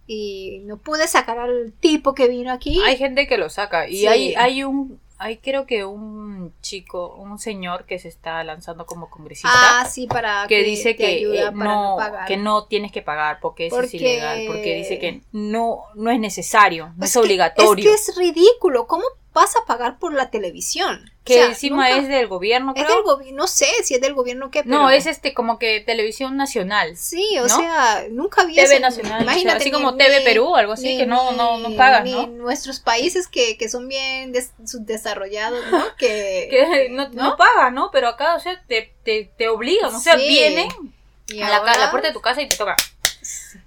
[0.05, 2.79] Y no pude sacar al tipo que vino aquí.
[2.85, 4.07] Hay gente que lo saca y Sí.
[4.07, 9.09] hay, hay un, hay creo que un chico, un señor que se está lanzando como
[9.09, 9.49] congresista.
[9.51, 12.27] ah, sí, para que, dice te que ayuda eh, para no, pagar.
[12.27, 16.19] que no tienes que pagar porque eso es ilegal, porque dice que no, no es
[16.19, 17.89] necesario, no es que- obligatorio.
[17.93, 18.85] Es que es ridículo.
[18.87, 19.03] ¿Cómo
[19.33, 21.09] vas a pagar por la televisión?
[21.23, 22.95] Que O sea, encima nunca- es del gobierno, es creo.
[22.97, 23.37] del gobierno.
[23.37, 24.75] No sé si es del gobierno o qué, pero.
[24.75, 26.97] No, es este como que televisión nacional.
[26.97, 27.49] Sí, o ¿no?
[27.57, 28.63] sea, nunca había.
[28.65, 29.57] TV nacional, Imagínate.
[29.57, 32.27] así ni- como TV Perú, algo así, ni- que no, no, no pagas, ni ¿no?
[32.27, 35.83] nuestros países que, que son bien des- subdesarrollados, ¿no?
[35.97, 37.37] Que, Que no, no ¿no?
[37.37, 37.89] pagas, ¿no?
[37.91, 40.27] Pero acá, o sea, te, te, te obligan, o sea, Sí.
[40.27, 40.67] vienen
[41.41, 42.75] a la, a la puerta de tu casa y te toca.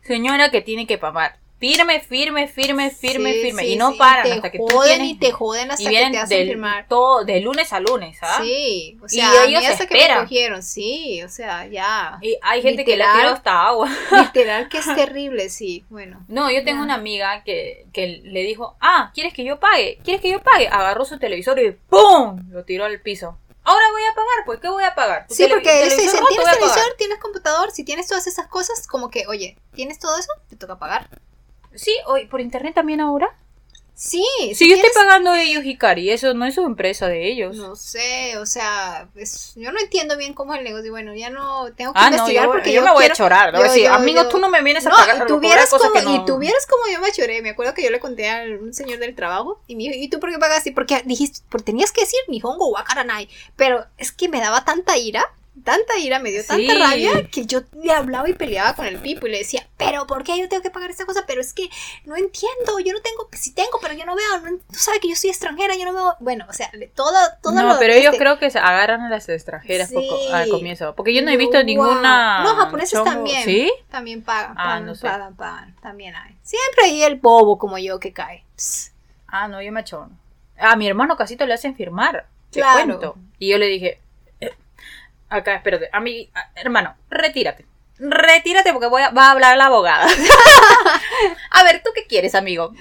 [0.06, 1.38] Señora que tiene que pagar.
[1.58, 3.62] Firme, firme, firme, firme, Sí, firme.
[3.62, 5.08] sí, y no sí, paran hasta que tú joden tienes.
[5.08, 6.86] y te joden hasta y que vienen te hacen del- firmar.
[6.86, 8.40] todo, de lunes a lunes, ¿ah?
[8.42, 12.18] Sí, o Y sea, mí ellos hasta que me cogieron, sí, o sea, ya.
[12.20, 13.16] Y hay gente que le Literal.
[13.20, 13.88] tira hasta agua.
[14.34, 16.22] Literal que es terrible, sí, bueno.
[16.28, 16.84] No, yo tengo Ya.
[16.84, 19.98] una amiga que, que le dijo, ah, ¿quieres que yo pague?
[20.04, 20.68] ¿Quieres que yo pague?
[20.68, 22.38] Agarró su televisor y ¡pum!
[22.50, 23.38] Lo tiró al piso.
[23.64, 25.26] Ahora voy a pagar, pues, ¿qué voy a pagar?
[25.26, 28.46] ¿Tu Sí, porque roto tienes voy a pagar?" televisor, tienes computador, si tienes todas esas
[28.46, 30.28] cosas, como que, oye, ¿tienes todo eso?
[30.48, 31.08] Te toca pagar.
[31.76, 33.28] Sí, hoy por internet también ahora.
[33.98, 34.22] Sí,
[34.54, 37.56] Sí, yo estoy pagando ellos Hikari, eso no es su empresa de ellos.
[37.56, 40.90] No sé, o sea, pues, yo no entiendo bien cómo es el negocio.
[40.90, 43.12] Bueno, ya no tengo que Ah, no, investigar yo, porque yo yo, me voy a
[43.14, 43.56] chorar.
[43.56, 45.16] A yo- yo- amigo, tú no me vienes a No, pagar.
[45.16, 47.40] y a tuvieras cobrar cosas como, que no- y tuvieras como yo me choré.
[47.40, 50.08] Me acuerdo que yo le conté a un señor del trabajo y me dijo, ¿y
[50.08, 50.72] tú por qué pagaste?
[50.72, 53.30] Porque dijiste, porque tenías que decir Nihongo Wakaranai.
[53.56, 55.24] Pero es que me daba tanta ira,
[55.64, 59.26] tanta ira, me dio tanta rabia que yo le hablaba y peleaba con el Pipo
[59.26, 61.24] y le decía, ¿pero por qué yo tengo que pagar esta cosa?
[61.26, 61.68] Pero es que
[62.04, 65.08] no entiendo, yo no tengo, sí tengo, pero yo no veo, no, tú sabes que
[65.08, 66.16] yo soy extranjera, yo no veo.
[66.20, 69.08] Bueno, o sea, todo, todo No, lo pero ellos este- creo que se agarran a
[69.10, 70.94] las extranjeras poco- al comienzo.
[70.94, 71.64] Porque yo no he visto wow.
[71.66, 72.42] ninguna.
[72.44, 73.44] No, japoneses chongo- también.
[73.44, 73.72] ¿Sí?
[73.90, 75.06] También pagan, Ah, pagan, no sé.
[75.06, 75.76] pagan, pagan.
[75.82, 76.36] También hay.
[76.42, 78.44] Siempre hay el bobo como yo que cae.
[79.26, 80.10] Ah, no, yo me achono.
[80.58, 82.26] A mi hermano casito le hacen firmar.
[82.50, 83.16] Te cuento.
[83.38, 84.00] Y yo le dije,
[85.28, 87.66] acá, espérate, a mi hermano, retírate.
[87.98, 90.06] Retírate porque voy a, va a hablar la abogada.
[91.50, 92.72] a ver, ¿tú qué quieres, amigo?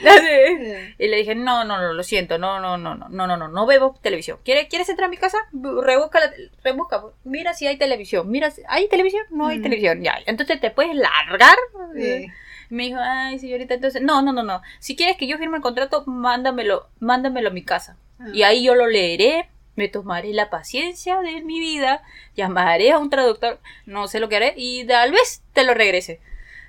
[0.97, 3.47] Y le dije, no, no, no, lo siento, no, no, no, no, no, no, no,
[3.47, 4.39] no veo televisión.
[4.43, 5.37] ¿Quieres, ¿Quieres entrar a mi casa?
[5.53, 6.33] Bu- Rebusca, la-
[6.63, 9.23] rebusca, mira si hay televisión, mira, si- ¿hay televisión?
[9.29, 9.63] No hay Mm.
[9.63, 10.17] televisión, ya.
[10.25, 11.55] Entonces te puedes largar.
[11.95, 12.27] Sí.
[12.69, 14.61] Me dijo, ay, señorita, entonces, no, no, no, no.
[14.79, 17.95] Si quieres que yo firme el contrato, mándamelo, mándamelo a mi casa.
[18.19, 18.25] Ah.
[18.33, 22.03] Y ahí yo lo leeré, me tomaré la paciencia de mi vida,
[22.35, 26.19] llamaré a un traductor, no sé lo que haré, y tal vez te lo regrese.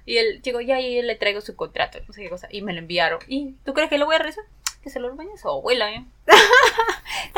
[0.04, 2.72] Y el chico, ya, y le traigo su contrato, no sé qué cosa, y me
[2.72, 3.18] lo enviaron.
[3.26, 4.44] ¿Y tú crees que lo voy a regresar?
[4.86, 6.04] Que se lo a su abuela, ¿eh?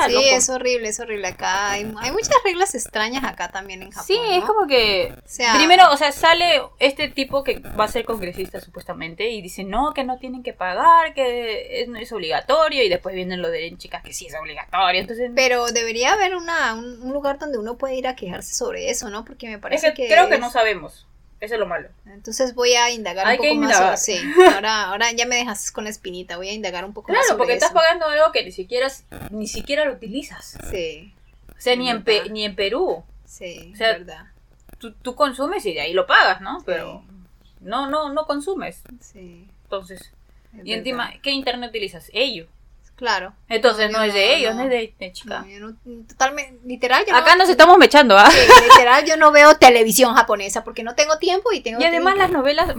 [0.06, 0.26] Sí, loco.
[0.30, 1.70] es horrible, es horrible acá.
[1.70, 4.06] Hay, hay muchas reglas extrañas acá también en Japón.
[4.06, 7.88] Sí, es como que O sea, Primero, o sea, sale este tipo que va a
[7.88, 12.12] ser congresista supuestamente y dice, no, que no tienen que pagar, que es, no es
[12.12, 15.00] obligatorio y después vienen lo de chicas que sí es obligatorio.
[15.00, 18.90] Entonces, Pero debería haber una, un, un lugar donde uno puede ir a quejarse sobre
[18.90, 19.24] eso, ¿no?
[19.24, 20.08] Porque me es parece que que.
[20.08, 21.07] creo que no sabemos.
[21.40, 21.88] Eso es lo malo.
[22.06, 23.98] Entonces voy a indagar Hay un poco más indagar.
[23.98, 24.20] sí.
[24.54, 27.38] Ahora, ahora ya me dejas con la espinita, voy a indagar un poco más Claro,
[27.38, 28.88] porque estás pagando algo que ni siquiera
[29.30, 30.58] ni siquiera lo utilizas.
[30.70, 31.14] Sí,
[31.56, 33.04] O sea, ni en, Pe- ni en Perú.
[33.24, 34.24] sí, O sea, verdad.
[34.78, 36.62] Tú, tú consumes y de ahí lo pagas, ¿no?
[36.66, 37.04] Pero
[37.60, 38.82] no, no, no consumes.
[39.00, 39.46] Sí.
[39.64, 40.12] Entonces,
[40.58, 41.12] es y encima.
[41.22, 42.10] ¿qué internet utilizas?
[42.12, 42.48] Ellos.
[42.98, 43.32] Claro.
[43.48, 44.64] Entonces No, es de ellos, no, no.
[44.64, 45.42] es de, de chica.
[45.42, 48.28] No, yo no- totalmente, literal, yo Acá no, nos estamos mechando, ¿ah?
[48.28, 48.38] Sí,
[48.68, 52.30] literal, yo no veo televisión japonesa porque no tengo tiempo y tengo Y además las
[52.32, 52.74] novelas,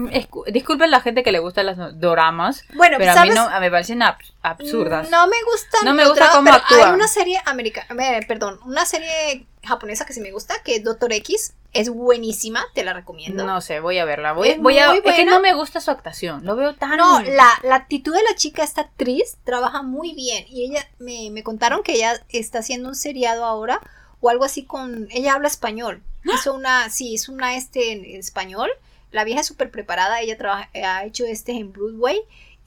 [0.47, 4.01] disculpen la gente que le gustan las doramas, Bueno, pero a mí no, me parecen
[4.01, 5.09] abs- absurdas.
[5.09, 5.85] No me gustan.
[5.85, 6.83] No me gusta dramas, cómo.
[6.85, 10.83] Hay una serie americana, eh, perdón, una serie japonesa que sí me gusta, que es
[10.83, 11.53] Doctor X.
[11.71, 13.45] Es buenísima, te la recomiendo.
[13.45, 14.33] No sé, voy a verla.
[14.33, 16.43] Voy, Es voy a, es que no me gusta su actuación.
[16.43, 16.97] Lo veo tan.
[16.97, 20.45] No, la, la actitud de la chica, esta actriz, trabaja muy bien.
[20.49, 23.81] Y ella, me, me contaron que ella está haciendo un seriado ahora,
[24.19, 26.01] o algo así con, ella habla español.
[26.25, 26.31] ¡Ah!
[26.35, 28.69] Hizo una, sí, hizo una este en español.
[29.11, 32.19] La vieja es súper preparada, ella trabaja, ha hecho este en Broadway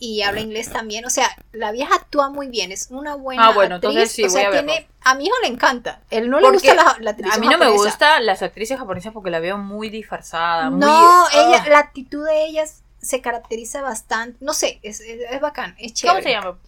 [0.04, 1.04] y habla inglés también.
[1.04, 3.90] O sea, la vieja actúa muy bien, es una buena Ah, bueno, actriz.
[3.92, 6.00] entonces sí, o sea, voy a tiene, a mi hijo le encanta.
[6.10, 9.12] Él no le gusta la, la actriz a mí no me gustan las actrices japonesas
[9.12, 10.70] porque la veo muy disfrazada.
[10.70, 11.68] muy- No, ella, Ah.
[11.68, 14.36] la actitud de ellas se caracteriza bastante.
[14.44, 16.18] No sé, es, es, es bacán, es chévere.
[16.20, 16.58] ¿Cómo se llama?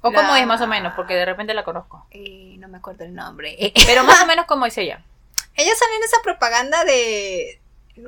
[0.00, 2.06] O La- cómo es más o menos, porque de repente la conozco.
[2.10, 3.54] Eh, no me acuerdo el nombre.
[3.62, 5.02] Eh, Pero más o menos cómo es ella.
[5.56, 7.60] ella sale en esa propaganda de.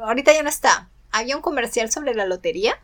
[0.02, 0.88] Ahorita ya no está.
[1.12, 2.78] Había un comercial sobre la lotería.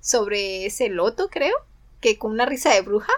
[0.00, 1.54] Sobre ese loto, creo.
[2.00, 3.12] Que con una risa de bruja.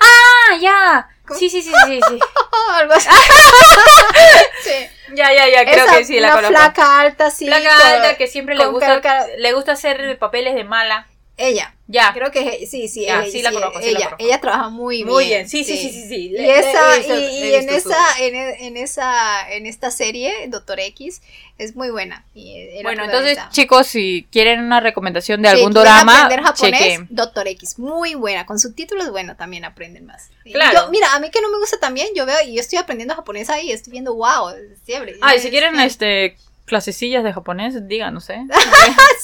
[0.00, 1.08] Ah, ya.
[1.26, 1.38] ¿Cómo?
[1.38, 2.18] Sí, sí, sí, sí, sí.
[2.74, 3.08] algo así.
[4.62, 5.14] sí.
[5.14, 6.56] Ya, ya, ya, creo Esa, que sí la una conozco.
[6.56, 7.46] flaca alta, sí.
[7.46, 9.00] Flaca alta que siempre le gusta,
[9.38, 11.06] le gusta hacer papeles de mala.
[11.36, 11.73] Ella.
[11.86, 12.12] Ya.
[12.14, 14.24] Creo que es- sí, sí, Ah, ella, sí la conozco, sí la ella, conozco.
[14.24, 15.08] ella trabaja muy bien.
[15.08, 16.30] Muy bien, sí, sí, sí, sí, sí.
[16.30, 21.20] Y esa, le y, en esa, en, en esa, en esta serie, Doctor X,
[21.58, 22.24] es muy buena.
[22.34, 27.06] Y Bueno, entonces, chicos, si quieren una recomendación de algún drama, japonés, chequen.
[27.10, 28.46] Doctor X, muy buena.
[28.46, 30.30] Con subtítulos, bueno, también aprenden más.
[30.44, 30.86] Claro.
[30.86, 33.14] yo- mira, a mí que no me gusta también, yo veo y yo estoy aprendiendo
[33.14, 35.16] japonés ahí, estoy viendo, wow, es chévere.
[35.20, 38.42] Ah, y si quieren es- este clasecillas de japonés, díganos, ¿eh?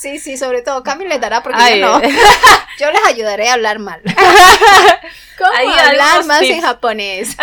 [0.01, 2.01] Sí, sí, sobre todo, Cami les dará porque Ay, yo no.
[2.79, 4.01] Yo les ayudaré a hablar mal.
[5.39, 6.51] ¿Cómo hablar más tips.
[6.55, 7.37] en japonés?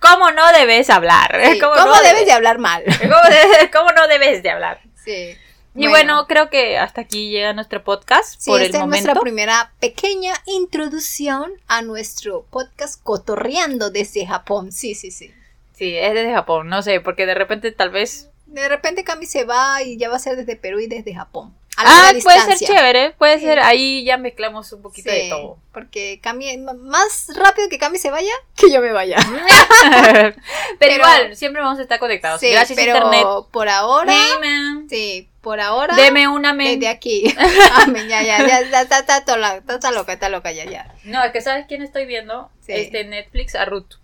[0.00, 1.40] ¿Cómo no debes hablar?
[1.52, 2.82] Sí, ¿Cómo, no debes de hablar mal?
[2.84, 4.80] ¿Cómo, de- cómo no debes de hablar?
[5.04, 5.36] Sí.
[5.74, 9.14] Y bueno, creo que hasta aquí llega nuestro podcast Sí, por esta el es nuestra
[9.14, 14.70] primera pequeña introducción a nuestro podcast Cotorreando desde Japón.
[14.70, 15.32] Sí, sí, sí.
[15.74, 18.28] Sí, es desde Japón, no sé, porque de repente tal vez...
[18.52, 21.54] De repente Cami se va y ya va a ser desde Perú y desde Japón.
[21.78, 23.46] A Ah, puede ser chévere, puede Sí.
[23.46, 25.56] ser, ahí ya mezclamos un poquito de todo.
[25.72, 29.16] Porque Cami, más rápido que Cami se vaya, que yo me vaya.
[30.12, 30.34] pero,
[30.78, 32.40] Pero- igual, siempre vamos a estar conectados.
[32.40, 33.26] Sí, Gracias pero Internet.
[33.50, 34.86] por ahora, man.
[34.90, 36.78] sí, por ahora, Deme una men.
[36.78, 37.34] desde aquí.
[37.80, 40.94] Amén, ya, ya, ya, ya, está, está, está loca, está loca, está loca, ya, ya.
[41.04, 42.50] No, es que ¿sabes quién estoy viendo?
[42.68, 43.94] Este Netflix, a Ruth.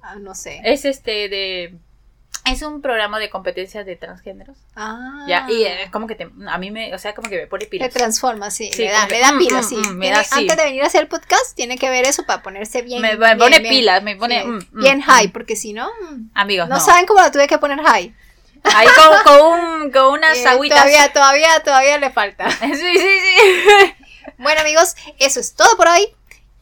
[0.00, 0.60] Ah, no sé.
[0.64, 1.74] Es este de...
[2.46, 4.56] Es un programa de competencias de transgéneros.
[4.76, 5.24] Ah.
[5.26, 7.66] Ya, y es como que te, a mí me, o sea, como que me pone
[7.66, 7.90] pilas.
[7.92, 8.70] transforma, sí.
[8.72, 9.76] Sí, le da, le da mm, pilas, mm, sí.
[9.76, 10.30] mm, me da sí.
[10.40, 13.02] Antes de venir a hacer el podcast, tiene que ver eso para ponerse bien.
[13.02, 14.44] Me, me pone bien, pilas, me pone...
[14.44, 15.90] mm, bien high, porque si no,
[16.34, 16.80] Amigos, no, no.
[16.80, 18.14] saben cómo lo tuve que poner high.
[18.62, 20.78] Ahí con, con, un, con unas Eh, agüitas.
[20.78, 22.50] Todavía, todavía, todavía le falta.
[22.60, 23.94] Sí, sí, sí.
[24.38, 26.08] Bueno, amigos, eso es todo por hoy.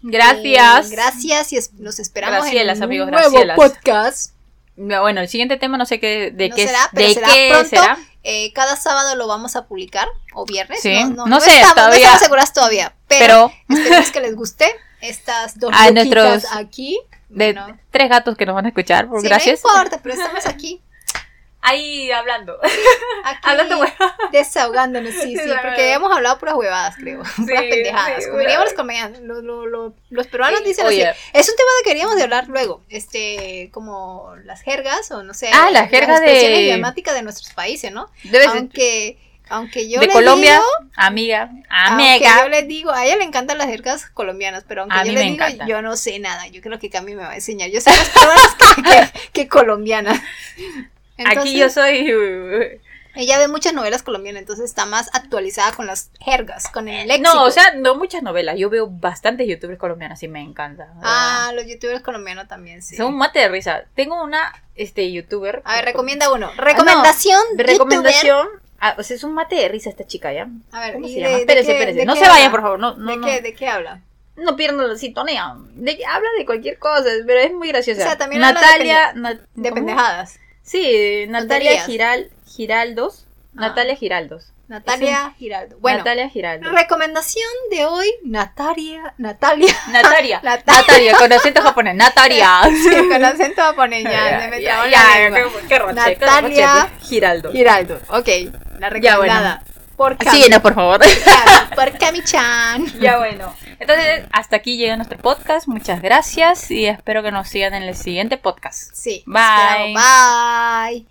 [0.03, 0.91] Gracias.
[0.91, 3.57] Eh, gracias y es- los esperamos Gracielas, en un amigos, nuevo gracielas.
[3.57, 4.34] podcast.
[4.77, 7.49] Bueno, el siguiente tema no sé qué, de No qué, será, pero de será qué
[7.51, 7.69] pronto.
[7.69, 7.99] será.
[8.25, 10.81] Eh, cada sábado lo vamos a publicar, o viernes.
[10.81, 14.21] Sí, no, no, no sé, estamos, todavía- No estamos seguras todavía, pero, Pero esperemos que
[14.21, 14.67] les guste
[15.01, 16.99] estas dos A nuestros- aquí.
[17.29, 19.61] de Bueno, tres gatos que nos van a escuchar, por sí, gracias.
[19.65, 20.81] no importa, pero estamos aquí.
[21.67, 22.59] Ahí hablando.
[23.25, 24.13] Aquí Hablando huevadas.
[24.33, 27.23] desahogándonos, sí, sí, porque hemos hablado puras huevadas, creo.
[27.37, 28.23] puras pendejadas.
[28.23, 31.09] sí, como diríamos los comediantes, lo- lo- lo- los peruanos Sí, dicen oye.
[31.09, 31.21] así.
[31.33, 35.49] Es un tema que queríamos de hablar luego, este, como las jergas o no sé.
[35.55, 36.27] Ah, la jerga las de-
[37.15, 38.11] de nuestros países, ¿no?
[38.25, 42.49] Debe ser Aunque, aunque yo de les Colombia, digo, amiga, aunque yo amiga.
[42.49, 45.35] les digo, a ella le encantan las jergas colombianas, pero aunque A yo les digo,
[45.35, 45.67] encanta.
[45.67, 46.47] yo no sé nada.
[46.49, 47.71] Yo creo que Cami me va a enseñar.
[47.71, 50.21] Yo sé más peruanas que, que, que colombianas.
[51.19, 52.81] Aquí yo Entonces, soy
[53.17, 57.33] Ella ve muchas novelas colombianas, entonces está más actualizada con las jergas, con el léxico.
[57.35, 58.59] No, o sea, no muchas novelas.
[58.59, 60.89] Yo veo bastantes youtubers colombianos y me encanta.
[61.03, 62.97] Ah, los youtubers colombianos también, sí.
[62.97, 63.85] Son un mate de risa.
[63.95, 65.63] Tengo una este youtuber.
[65.65, 66.51] A ver, recomienda uno.
[66.57, 67.39] Recomendación.
[67.41, 68.49] Ah, no, recomendación.
[68.81, 70.49] Ah, o sea, es un mate de risa esta chica, ¿ya?
[70.73, 71.35] A ver, ¿Cómo ¿y se de- llama?
[71.37, 72.05] de Espérese, espérese.
[72.05, 72.79] No se vayan, por favor.
[72.81, 73.27] No, no, ¿De, no.
[73.29, 74.01] qué, ¿De qué habla?
[74.37, 75.55] No pierdan la sintonía.
[75.75, 78.01] De habla de cualquier cosa, pero es muy graciosa.
[78.03, 79.13] O sea, también habla de Natalia.
[79.15, 80.41] Na- De pendejadas.
[80.65, 81.85] Sí, Natalia.
[81.85, 83.27] Giral, Giraldos.
[83.57, 83.61] Ah.
[83.69, 84.51] Natalia Giraldos.
[84.67, 85.77] Natalia Giraldo.
[85.79, 86.73] Bueno, Natalia Giraldos.
[86.73, 89.69] recomendación de hoy, Natalia, Natalia.
[89.93, 90.41] Natalia.
[90.43, 91.95] Nat- Natalia, con acento japonés.
[91.95, 92.63] Natalia.
[92.71, 95.61] Sí, con acento japonés ya, se me ya, trabó ya, la lengua.
[95.61, 97.05] qué- qué roche, qué Natalia roche.
[97.07, 97.53] Giraldos.
[97.53, 98.29] Giraldo, ok,
[98.81, 99.63] la recomendada.
[99.97, 100.37] Por Cami.
[100.37, 101.01] Síguenos, por favor.
[101.75, 103.01] Por Cami-chan.
[103.01, 103.55] Ya bueno.
[103.79, 105.67] Entonces, hasta aquí llega nuestro podcast.
[105.67, 108.95] Muchas gracias y espero que nos sigan en el siguiente podcast.
[108.95, 109.23] Sí.
[109.27, 109.95] Bye.
[109.95, 111.03] Bye.